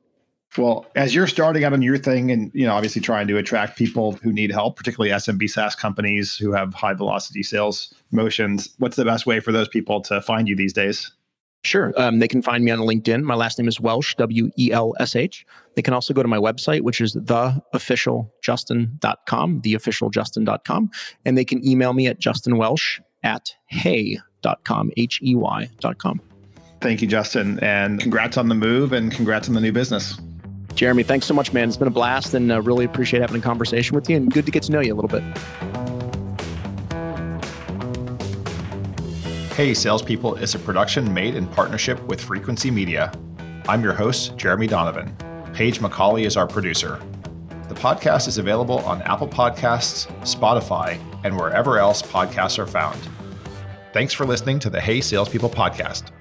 Well, 0.57 0.85
as 0.95 1.15
you're 1.15 1.27
starting 1.27 1.63
out 1.63 1.71
on 1.71 1.81
your 1.81 1.97
thing 1.97 2.29
and, 2.29 2.51
you 2.53 2.65
know, 2.65 2.73
obviously 2.73 3.01
trying 3.01 3.27
to 3.27 3.37
attract 3.37 3.77
people 3.77 4.13
who 4.13 4.33
need 4.33 4.51
help, 4.51 4.75
particularly 4.75 5.11
SMB 5.11 5.49
SaaS 5.49 5.75
companies 5.75 6.35
who 6.35 6.51
have 6.51 6.73
high 6.73 6.93
velocity 6.93 7.41
sales 7.41 7.93
motions, 8.11 8.75
what's 8.77 8.97
the 8.97 9.05
best 9.05 9.25
way 9.25 9.39
for 9.39 9.53
those 9.53 9.69
people 9.69 10.01
to 10.01 10.21
find 10.21 10.49
you 10.49 10.55
these 10.55 10.73
days? 10.73 11.11
Sure. 11.63 11.93
Um, 11.95 12.19
they 12.19 12.27
can 12.27 12.41
find 12.41 12.65
me 12.65 12.71
on 12.71 12.79
LinkedIn. 12.79 13.21
My 13.21 13.35
last 13.35 13.59
name 13.59 13.67
is 13.67 13.79
Welsh, 13.79 14.15
W 14.15 14.49
E 14.57 14.71
L 14.71 14.95
S 14.99 15.15
H. 15.15 15.45
They 15.75 15.83
can 15.83 15.93
also 15.93 16.13
go 16.13 16.23
to 16.23 16.27
my 16.27 16.37
website, 16.37 16.81
which 16.81 16.99
is 16.99 17.15
theofficialjustin.com, 17.15 19.61
theofficialjustin.com. 19.61 20.91
And 21.23 21.37
they 21.37 21.45
can 21.45 21.63
email 21.65 21.93
me 21.93 22.07
at 22.07 22.19
justinwelsh 22.19 22.99
at 23.23 23.53
hey.com, 23.67 24.91
H 24.97 25.19
E 25.21 25.35
Y.com. 25.35 26.21
Thank 26.81 27.01
you, 27.03 27.07
Justin. 27.07 27.59
And 27.59 27.99
congrats 27.99 28.37
on 28.37 28.49
the 28.49 28.55
move 28.55 28.91
and 28.91 29.11
congrats 29.11 29.47
on 29.47 29.53
the 29.53 29.61
new 29.61 29.71
business. 29.71 30.19
Jeremy, 30.75 31.03
thanks 31.03 31.25
so 31.25 31.33
much, 31.33 31.53
man. 31.53 31.67
It's 31.67 31.77
been 31.77 31.87
a 31.87 31.91
blast 31.91 32.33
and 32.33 32.51
uh, 32.51 32.61
really 32.61 32.85
appreciate 32.85 33.21
having 33.21 33.37
a 33.37 33.43
conversation 33.43 33.95
with 33.95 34.09
you 34.09 34.17
and 34.17 34.31
good 34.31 34.45
to 34.45 34.51
get 34.51 34.63
to 34.63 34.71
know 34.71 34.79
you 34.79 34.93
a 34.93 34.97
little 34.97 35.09
bit. 35.09 35.23
Hey, 39.53 39.73
Salespeople 39.73 40.35
is 40.35 40.55
a 40.55 40.59
production 40.59 41.13
made 41.13 41.35
in 41.35 41.45
partnership 41.45 42.01
with 42.07 42.19
Frequency 42.19 42.71
Media. 42.71 43.11
I'm 43.67 43.83
your 43.83 43.93
host, 43.93 44.35
Jeremy 44.37 44.65
Donovan. 44.65 45.15
Paige 45.53 45.79
McCauley 45.79 46.25
is 46.25 46.37
our 46.37 46.47
producer. 46.47 46.99
The 47.67 47.75
podcast 47.75 48.27
is 48.27 48.37
available 48.37 48.79
on 48.79 49.01
Apple 49.03 49.27
Podcasts, 49.27 50.07
Spotify, 50.21 50.99
and 51.23 51.37
wherever 51.37 51.77
else 51.77 52.01
podcasts 52.01 52.57
are 52.57 52.65
found. 52.65 52.99
Thanks 53.93 54.13
for 54.13 54.25
listening 54.25 54.57
to 54.59 54.69
the 54.69 54.81
Hey 54.81 54.99
Salespeople 54.99 55.49
podcast. 55.49 56.11